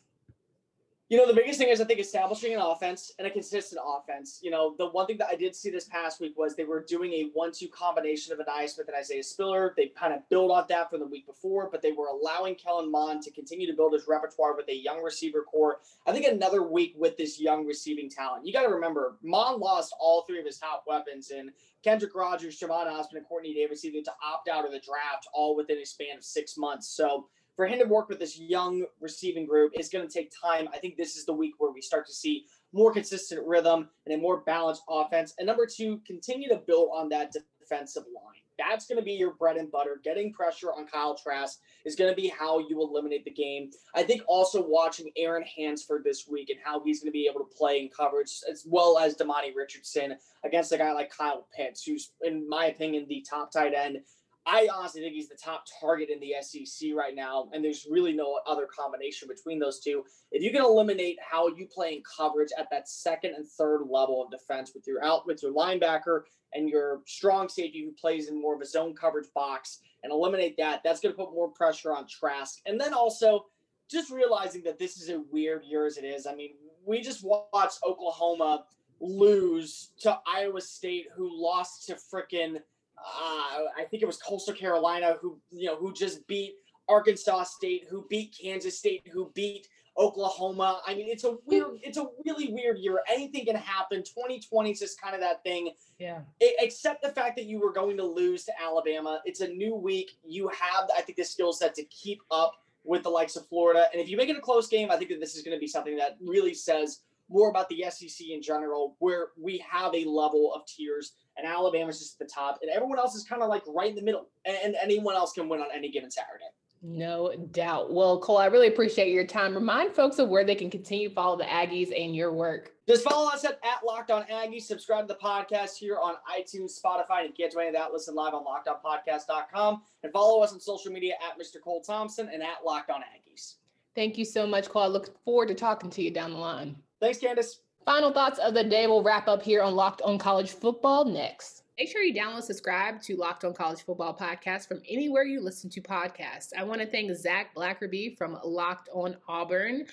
You 1.13 1.19
know, 1.19 1.27
the 1.27 1.33
biggest 1.35 1.59
thing 1.59 1.69
is 1.69 1.79
I 1.79 1.85
think 1.85 1.99
establishing 1.99 2.55
an 2.55 2.59
offense 2.59 3.11
and 3.19 3.27
a 3.27 3.29
consistent 3.29 3.79
offense. 3.85 4.39
You 4.41 4.49
know, 4.49 4.73
the 4.79 4.87
one 4.87 5.05
thing 5.05 5.19
that 5.19 5.27
I 5.27 5.35
did 5.35 5.55
see 5.55 5.69
this 5.69 5.85
past 5.85 6.19
week 6.19 6.35
was 6.35 6.55
they 6.55 6.63
were 6.63 6.83
doing 6.83 7.13
a 7.13 7.29
one-two 7.35 7.67
combination 7.67 8.33
of 8.33 8.39
Ainias 8.39 8.69
Smith 8.69 8.87
and 8.87 8.97
Isaiah 8.97 9.21
Spiller. 9.21 9.75
They 9.77 9.89
kind 9.89 10.11
of 10.11 10.27
built 10.29 10.49
off 10.49 10.67
that 10.69 10.89
from 10.89 11.01
the 11.01 11.05
week 11.05 11.27
before, 11.27 11.69
but 11.71 11.83
they 11.83 11.91
were 11.91 12.07
allowing 12.07 12.55
Kellen 12.55 12.89
Mond 12.89 13.21
to 13.21 13.31
continue 13.31 13.67
to 13.67 13.75
build 13.75 13.93
his 13.93 14.07
repertoire 14.07 14.55
with 14.55 14.67
a 14.69 14.75
young 14.75 15.03
receiver 15.03 15.43
core. 15.43 15.81
I 16.07 16.13
think 16.13 16.25
another 16.25 16.63
week 16.63 16.95
with 16.97 17.15
this 17.15 17.39
young 17.39 17.67
receiving 17.67 18.09
talent. 18.09 18.47
You 18.47 18.51
got 18.51 18.63
to 18.63 18.73
remember, 18.73 19.17
Mond 19.21 19.61
lost 19.61 19.93
all 19.99 20.23
three 20.23 20.39
of 20.39 20.47
his 20.47 20.57
top 20.57 20.85
weapons 20.87 21.29
in 21.29 21.51
Kendrick 21.83 22.15
Rogers, 22.15 22.59
Jhamon 22.59 22.87
Ausbon, 22.87 23.17
and 23.17 23.25
Quartney 23.27 23.53
Davis 23.53 23.85
either 23.85 24.01
to 24.01 24.13
opt 24.25 24.49
out 24.49 24.65
of 24.65 24.71
the 24.71 24.79
draft 24.79 25.27
all 25.31 25.55
within 25.55 25.77
a 25.77 25.85
span 25.85 26.17
of 26.17 26.23
six 26.23 26.57
months. 26.57 26.87
So 26.87 27.27
for 27.55 27.67
him 27.67 27.79
to 27.79 27.85
work 27.85 28.09
with 28.09 28.19
this 28.19 28.39
young 28.39 28.85
receiving 28.99 29.45
group 29.45 29.73
is 29.75 29.89
going 29.89 30.07
to 30.07 30.13
take 30.13 30.31
time. 30.41 30.67
I 30.73 30.77
think 30.77 30.97
this 30.97 31.15
is 31.15 31.25
the 31.25 31.33
week 31.33 31.53
where 31.57 31.71
we 31.71 31.81
start 31.81 32.05
to 32.07 32.13
see 32.13 32.45
more 32.73 32.91
consistent 32.91 33.45
rhythm 33.45 33.89
and 34.05 34.15
a 34.15 34.17
more 34.17 34.41
balanced 34.41 34.83
offense. 34.89 35.33
And 35.37 35.45
number 35.45 35.67
two, 35.67 36.01
continue 36.07 36.49
to 36.49 36.61
build 36.65 36.89
on 36.93 37.09
that 37.09 37.31
defensive 37.59 38.03
line. 38.13 38.41
That's 38.57 38.85
going 38.85 38.99
to 38.99 39.03
be 39.03 39.13
your 39.13 39.33
bread 39.33 39.57
and 39.57 39.71
butter. 39.71 39.99
Getting 40.03 40.31
pressure 40.31 40.71
on 40.71 40.85
Kyle 40.85 41.15
Trask 41.15 41.59
is 41.85 41.95
going 41.95 42.11
to 42.11 42.15
be 42.15 42.27
how 42.27 42.59
you 42.59 42.81
eliminate 42.81 43.25
the 43.25 43.31
game. 43.31 43.71
I 43.95 44.03
think 44.03 44.21
also 44.27 44.63
watching 44.67 45.11
Aaron 45.17 45.43
Hansford 45.57 46.03
this 46.03 46.27
week 46.29 46.49
and 46.49 46.59
how 46.63 46.83
he's 46.83 47.01
going 47.01 47.11
to 47.11 47.17
be 47.17 47.27
able 47.27 47.39
to 47.39 47.55
play 47.55 47.79
in 47.79 47.89
coverage, 47.89 48.31
as 48.49 48.65
well 48.67 48.99
as 48.99 49.15
Demani 49.15 49.55
Richardson 49.55 50.17
against 50.45 50.71
a 50.71 50.77
guy 50.77 50.93
like 50.93 51.09
Kyle 51.09 51.47
Pitts, 51.55 51.83
who's, 51.83 52.11
in 52.21 52.47
my 52.47 52.65
opinion, 52.67 53.05
the 53.09 53.25
top 53.27 53.51
tight 53.51 53.73
end 53.73 53.99
I 54.45 54.67
honestly 54.73 55.01
think 55.01 55.13
he's 55.13 55.29
the 55.29 55.35
top 55.35 55.65
target 55.79 56.09
in 56.09 56.19
the 56.19 56.33
SEC 56.41 56.89
right 56.93 57.15
now, 57.15 57.49
and 57.53 57.63
there's 57.63 57.87
really 57.89 58.13
no 58.13 58.39
other 58.45 58.67
combination 58.67 59.27
between 59.27 59.57
those 59.57 59.79
two. 59.79 60.03
If 60.31 60.43
you 60.43 60.51
can 60.51 60.63
eliminate 60.63 61.17
how 61.21 61.47
you 61.47 61.67
play 61.67 61.93
in 61.93 62.03
coverage 62.03 62.49
at 62.57 62.69
that 62.69 62.89
second 62.89 63.35
and 63.35 63.47
third 63.47 63.83
level 63.89 64.21
of 64.21 64.31
defense 64.31 64.71
with 64.75 64.85
your 64.85 65.03
out 65.03 65.25
with 65.25 65.41
your 65.41 65.53
linebacker 65.53 66.23
and 66.53 66.69
your 66.69 67.01
strong 67.05 67.47
safety 67.47 67.83
who 67.83 67.91
plays 67.93 68.27
in 68.27 68.39
more 68.39 68.55
of 68.55 68.61
a 68.61 68.65
zone 68.65 68.93
coverage 68.93 69.27
box, 69.33 69.79
and 70.03 70.11
eliminate 70.11 70.57
that, 70.57 70.81
that's 70.83 70.99
going 70.99 71.13
to 71.13 71.17
put 71.17 71.33
more 71.33 71.49
pressure 71.49 71.95
on 71.95 72.05
Trask. 72.07 72.59
And 72.65 72.79
then 72.79 72.93
also 72.93 73.45
just 73.89 74.11
realizing 74.11 74.63
that 74.63 74.77
this 74.77 74.97
is 74.97 75.09
a 75.09 75.21
weird 75.31 75.63
year 75.63 75.85
as 75.85 75.97
it 75.97 76.03
is. 76.03 76.27
I 76.27 76.35
mean, 76.35 76.55
we 76.85 77.01
just 77.01 77.23
watched 77.23 77.79
Oklahoma 77.87 78.65
lose 78.99 79.91
to 79.99 80.19
Iowa 80.27 80.61
State, 80.61 81.07
who 81.15 81.29
lost 81.31 81.87
to 81.87 81.95
frickin' 81.95 82.57
Uh, 83.03 83.67
I 83.77 83.85
think 83.89 84.01
it 84.01 84.05
was 84.05 84.17
Coastal 84.17 84.53
Carolina 84.53 85.17
who 85.21 85.39
you 85.51 85.67
know 85.67 85.75
who 85.75 85.93
just 85.93 86.25
beat 86.27 86.55
Arkansas 86.87 87.43
State, 87.43 87.85
who 87.89 88.05
beat 88.09 88.35
Kansas 88.41 88.77
State, 88.77 89.03
who 89.11 89.31
beat 89.33 89.67
Oklahoma. 89.97 90.81
I 90.85 90.95
mean, 90.95 91.07
it's 91.09 91.23
a 91.23 91.37
weird, 91.45 91.79
it's 91.81 91.97
a 91.97 92.07
really 92.25 92.51
weird 92.51 92.79
year. 92.79 92.99
Anything 93.11 93.45
can 93.45 93.55
happen. 93.55 93.99
2020 93.99 94.71
is 94.71 94.79
just 94.79 94.99
kind 94.99 95.13
of 95.13 95.21
that 95.21 95.43
thing. 95.43 95.71
Yeah. 95.99 96.21
It, 96.39 96.55
except 96.59 97.03
the 97.03 97.09
fact 97.09 97.35
that 97.37 97.45
you 97.45 97.59
were 97.59 97.71
going 97.71 97.97
to 97.97 98.03
lose 98.03 98.43
to 98.45 98.53
Alabama. 98.61 99.21
It's 99.25 99.41
a 99.41 99.47
new 99.47 99.75
week. 99.75 100.11
You 100.23 100.49
have, 100.49 100.89
I 100.97 101.01
think, 101.01 101.17
the 101.17 101.23
skill 101.23 101.53
set 101.53 101.75
to 101.75 101.83
keep 101.85 102.21
up 102.31 102.53
with 102.83 103.03
the 103.03 103.09
likes 103.09 103.35
of 103.35 103.47
Florida. 103.47 103.85
And 103.93 104.01
if 104.01 104.09
you 104.09 104.17
make 104.17 104.29
it 104.29 104.35
a 104.35 104.41
close 104.41 104.67
game, 104.67 104.91
I 104.91 104.97
think 104.97 105.09
that 105.11 105.19
this 105.19 105.35
is 105.35 105.43
going 105.43 105.55
to 105.55 105.59
be 105.59 105.67
something 105.67 105.95
that 105.97 106.17
really 106.21 106.53
says 106.53 107.01
more 107.29 107.49
about 107.49 107.69
the 107.69 107.83
SEC 107.89 108.27
in 108.29 108.41
general, 108.41 108.95
where 108.99 109.29
we 109.41 109.63
have 109.69 109.93
a 109.95 110.05
level 110.05 110.53
of 110.53 110.65
tiers 110.65 111.13
and 111.37 111.47
Alabama's 111.47 111.99
just 111.99 112.21
at 112.21 112.27
the 112.27 112.33
top, 112.33 112.59
and 112.61 112.69
everyone 112.69 112.99
else 112.99 113.15
is 113.15 113.23
kind 113.23 113.41
of 113.41 113.49
like 113.49 113.63
right 113.67 113.89
in 113.89 113.95
the 113.95 114.01
middle, 114.01 114.29
and, 114.45 114.75
anyone 114.81 115.15
else 115.15 115.33
can 115.33 115.49
win 115.49 115.61
on 115.61 115.67
any 115.73 115.89
given 115.89 116.11
Saturday. 116.11 116.45
No 116.85 117.33
doubt. 117.51 117.93
Well, 117.93 118.19
Cole, 118.19 118.37
I 118.37 118.47
really 118.47 118.67
appreciate 118.67 119.13
your 119.13 119.25
time. 119.25 119.55
Remind 119.55 119.95
folks 119.95 120.19
of 120.19 120.27
where 120.27 120.43
they 120.43 120.53
can 120.53 120.69
continue 120.69 121.07
to 121.07 121.15
follow 121.15 121.37
the 121.37 121.45
Aggies 121.45 121.97
and 121.97 122.13
your 122.13 122.33
work. 122.33 122.73
Just 122.89 123.05
follow 123.05 123.31
us 123.31 123.45
at, 123.45 123.53
at 123.63 123.85
Locked 123.85 124.11
On 124.11 124.23
Aggies. 124.23 124.63
Subscribe 124.63 125.07
to 125.07 125.13
the 125.13 125.19
podcast 125.19 125.77
here 125.77 125.97
on 125.97 126.15
iTunes, 126.29 126.77
Spotify, 126.77 127.21
and 127.21 127.29
if 127.29 127.39
you 127.39 127.45
can't 127.45 127.53
do 127.53 127.59
any 127.59 127.69
of 127.69 127.75
that, 127.75 127.93
listen 127.93 128.13
live 128.13 128.33
on 128.33 128.43
LockedOnPodcast.com. 128.43 129.81
And 130.03 130.11
follow 130.11 130.43
us 130.43 130.51
on 130.51 130.59
social 130.59 130.91
media 130.91 131.13
at 131.25 131.39
Mr. 131.39 131.61
Cole 131.63 131.81
Thompson 131.81 132.29
and 132.33 132.43
at 132.43 132.65
Locked 132.65 132.89
On 132.89 132.99
Aggies. 132.99 133.55
Thank 133.95 134.17
you 134.17 134.25
so 134.25 134.45
much, 134.45 134.67
Cole. 134.67 134.83
I 134.83 134.87
look 134.87 135.23
forward 135.23 135.47
to 135.47 135.55
talking 135.55 135.89
to 135.91 136.01
you 136.01 136.11
down 136.11 136.31
the 136.31 136.37
line. 136.37 136.75
Thanks, 137.03 137.19
Candace. 137.19 137.59
Final 137.83 138.13
thoughts 138.13 138.39
of 138.39 138.53
the 138.53 138.63
day 138.63 138.87
We'll 138.87 139.03
wrap 139.03 139.27
up 139.27 139.43
here 139.43 139.61
on 139.61 139.75
Locked 139.75 140.01
On 140.03 140.17
College 140.17 140.51
Football 140.51 141.03
next. 141.03 141.62
Make 141.79 141.89
sure 141.89 142.03
you 142.03 142.13
download, 142.13 142.43
subscribe 142.43 143.01
to 143.01 143.15
Locked 143.15 143.43
On 143.45 143.51
College 143.51 143.81
Football 143.81 144.15
Podcast 144.15 144.67
from 144.67 144.83
anywhere 144.87 145.23
you 145.23 145.41
listen 145.41 145.71
to 145.71 145.81
podcasts. 145.81 146.49
I 146.55 146.63
want 146.63 146.81
to 146.81 146.85
thank 146.85 147.15
Zac 147.15 147.55
Blackerby 147.55 148.15
from 148.15 148.37
Locked 148.43 148.89
On 148.93 149.17
Auburn, 149.27 149.87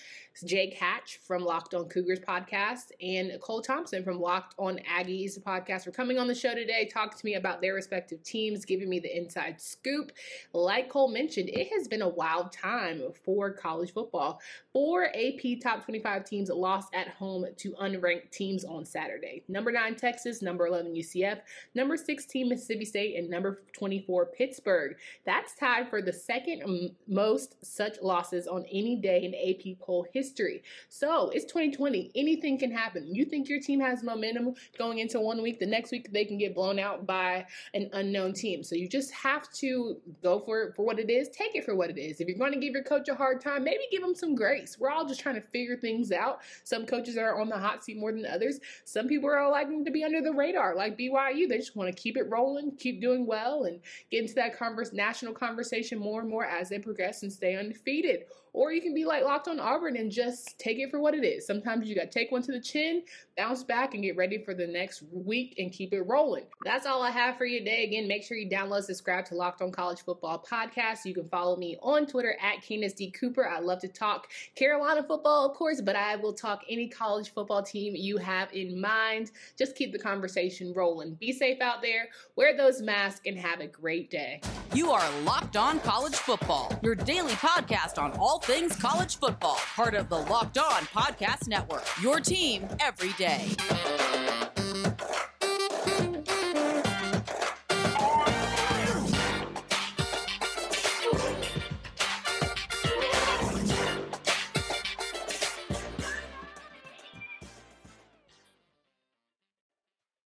Jake 0.44 0.74
Hatch 0.74 1.20
from 1.26 1.42
Locked 1.42 1.72
On 1.72 1.88
Cougars 1.88 2.20
Podcast, 2.20 2.90
and 3.00 3.40
Cole 3.40 3.62
Thompson 3.62 4.04
from 4.04 4.20
Locked 4.20 4.54
On 4.58 4.78
Aggies 4.94 5.42
Podcast 5.42 5.84
for 5.84 5.90
coming 5.90 6.18
on 6.18 6.26
the 6.26 6.34
show 6.34 6.54
today, 6.54 6.84
talking 6.84 7.18
to 7.18 7.24
me 7.24 7.36
about 7.36 7.62
their 7.62 7.72
respective 7.72 8.22
teams, 8.22 8.66
giving 8.66 8.90
me 8.90 9.00
the 9.00 9.16
inside 9.16 9.58
scoop. 9.58 10.12
Like 10.52 10.90
Cole 10.90 11.08
mentioned, 11.08 11.48
it 11.48 11.68
has 11.72 11.88
been 11.88 12.02
a 12.02 12.08
wild 12.10 12.52
time 12.52 13.04
for 13.24 13.50
college 13.50 13.94
football. 13.94 14.42
Four 14.74 15.06
AP 15.16 15.60
top 15.62 15.86
25 15.86 16.24
teams 16.26 16.50
lost 16.50 16.94
at 16.94 17.08
home 17.08 17.46
to 17.56 17.72
unranked 17.72 18.32
teams 18.32 18.66
on 18.66 18.84
Saturday. 18.84 19.44
Number 19.48 19.72
9 19.72 19.96
Texas, 19.96 20.42
number 20.42 20.66
11 20.66 20.94
UCF, 20.94 21.40
number 21.74 21.96
16 21.96 22.48
Mississippi 22.48 22.85
State, 22.85 23.16
and 23.16 23.28
number 23.28 23.62
24 23.76 24.26
Pittsburgh. 24.26 24.96
That's 25.24 25.54
tied 25.54 25.88
for 25.88 26.02
the 26.02 26.12
second 26.12 26.90
most 27.06 27.56
such 27.64 28.00
losses 28.02 28.46
on 28.46 28.64
any 28.70 28.96
day 28.96 29.24
in 29.24 29.35
AP 29.35 29.78
poll 29.80 30.06
history. 30.12 30.62
So 30.88 31.30
it's 31.30 31.44
2020. 31.44 32.11
Anything 32.14 32.59
can 32.59 32.70
happen. 32.70 33.14
You 33.14 33.24
think 33.24 33.48
your 33.48 33.61
team 33.61 33.80
has 33.80 34.02
momentum 34.02 34.54
going 34.78 34.98
into 34.98 35.20
one 35.20 35.42
week, 35.42 35.59
the 35.59 35.66
next 35.66 35.92
week 35.92 36.12
they 36.12 36.24
can 36.24 36.38
get 36.38 36.54
blown 36.54 36.78
out 36.78 37.06
by 37.06 37.46
an 37.74 37.90
unknown 37.92 38.33
team. 38.33 38.62
So 38.62 38.74
you 38.74 38.88
just 38.88 39.12
have 39.12 39.50
to 39.54 39.96
go 40.22 40.40
for 40.40 40.62
it 40.62 40.76
for 40.76 40.85
what 40.85 40.98
it 40.98 41.11
is. 41.11 41.28
Take 41.28 41.54
it 41.54 41.64
for 41.64 41.74
what 41.74 41.90
it 41.90 41.98
is. 41.98 42.20
If 42.20 42.28
you're 42.28 42.38
going 42.38 42.52
to 42.52 42.59
give 42.59 42.72
your 42.72 42.83
coach 42.83 43.09
a 43.09 43.14
hard 43.14 43.40
time, 43.40 43.64
maybe 43.64 43.83
give 43.90 44.02
him 44.02 44.14
some 44.14 44.35
grace. 44.35 44.76
We're 44.78 44.90
all 44.90 45.06
just 45.06 45.20
trying 45.20 45.37
to 45.37 45.40
figure 45.40 45.76
things 45.76 46.12
out. 46.12 46.40
Some 46.64 46.87
coaches 46.87 47.16
are 47.16 47.40
on 47.40 47.48
the 47.48 47.59
hot 47.59 47.85
seat 47.85 47.98
more 47.98 48.12
than 48.12 48.26
others. 48.26 48.61
Some 48.85 49.09
people 49.09 49.30
are 49.30 49.50
liking 49.50 49.85
to 49.85 49.90
be 49.90 50.04
under 50.04 50.20
the 50.20 50.33
radar, 50.33 50.74
like 50.74 50.98
BYU. 50.98 51.48
They 51.48 51.60
just 51.61 51.77
want 51.77 51.94
to 51.94 52.03
keep 52.03 52.16
it 52.16 52.29
rolling, 52.29 52.77
keep 52.77 53.01
doing 53.01 53.27
well, 53.27 53.64
and 53.64 53.81
get 54.11 54.23
into 54.23 54.35
that 54.35 54.57
converse, 54.57 54.92
national 54.92 55.33
conversation 55.33 55.99
more 55.99 56.20
and 56.20 56.29
more 56.29 56.44
as 56.44 56.68
they 56.68 56.79
progress 56.79 57.23
and 57.23 57.33
stay 57.33 57.57
undefeated. 57.57 58.25
Or 58.53 58.73
you 58.73 58.81
can 58.81 58.94
be 58.94 59.05
like 59.05 59.23
Locked 59.23 59.46
on 59.46 59.61
Auburn 59.61 59.96
and 59.96 60.11
just 60.11 60.59
take 60.59 60.79
it 60.79 60.90
for 60.90 60.99
what 60.99 61.14
it 61.14 61.25
is. 61.25 61.46
Sometimes 61.46 61.88
you 61.88 61.94
got 61.94 62.11
to 62.11 62.18
take 62.18 62.33
one 62.33 62.42
to 62.42 62.53
the 62.53 62.61
chin, 62.61 63.03
bounce 63.37 63.62
back, 63.62 63.94
and 63.94 64.03
get 64.03 64.16
ready 64.16 64.42
for 64.42 64.55
the 64.55 64.66
next 64.66 65.05
week 65.12 65.55
and 65.59 65.73
keep 65.73 65.92
it 65.92 66.03
rolling. 66.03 66.44
That's 66.64 66.85
all 66.85 67.01
I 67.03 67.11
have 67.11 67.37
for 67.37 67.44
you 67.44 67.61
today. 67.61 67.85
Again, 67.85 68.09
make 68.09 68.25
sure 68.25 68.37
you 68.37 68.51
download, 68.51 68.83
subscribe 68.83 69.25
to 69.27 69.37
Locked 69.37 69.62
on 69.62 69.70
College 69.70 70.01
Football 70.01 70.44
Podcast. 70.51 71.05
You 71.05 71.14
can 71.14 71.29
follow 71.29 71.57
me 71.57 71.77
on 71.81 72.07
Twitter 72.07 72.37
at 72.42 72.62
Candace 72.62 72.92
D. 72.92 73.12
Cooper. 73.12 73.49
I 73.49 73.61
love 73.61 73.79
to 73.81 73.88
talk 73.88 74.29
Carolina 74.57 75.05
football, 75.05 75.49
of 75.49 75.57
course, 75.57 75.81
but 75.81 75.94
I 75.94 76.16
will 76.16 76.33
talk 76.33 76.62
any 76.68 76.88
college 76.88 77.33
football 77.33 77.62
team 77.62 77.94
you 77.94 78.16
have 78.16 78.53
in 78.53 78.81
mind. 78.81 79.31
Just 79.57 79.77
keep 79.77 79.92
the 79.92 79.99
conversation 79.99 80.73
rolling. 80.75 81.14
Be 81.14 81.33
safe 81.50 81.60
out 81.60 81.82
there, 81.82 82.08
wear 82.36 82.56
those 82.56 82.80
masks, 82.82 83.20
and 83.26 83.38
have 83.38 83.60
a 83.60 83.66
great 83.66 84.10
day. 84.10 84.40
You 84.74 84.90
are 84.90 85.20
Locked 85.22 85.56
On 85.56 85.80
College 85.80 86.14
Football, 86.14 86.72
your 86.82 86.94
daily 86.94 87.32
podcast 87.32 88.00
on 88.00 88.12
all 88.12 88.38
things 88.40 88.76
college 88.76 89.16
football, 89.16 89.58
part 89.74 89.94
of 89.94 90.08
the 90.08 90.18
Locked 90.18 90.58
On 90.58 90.82
Podcast 90.86 91.48
Network. 91.48 91.84
Your 92.02 92.20
team 92.20 92.68
every 92.80 93.12
day. 93.14 93.48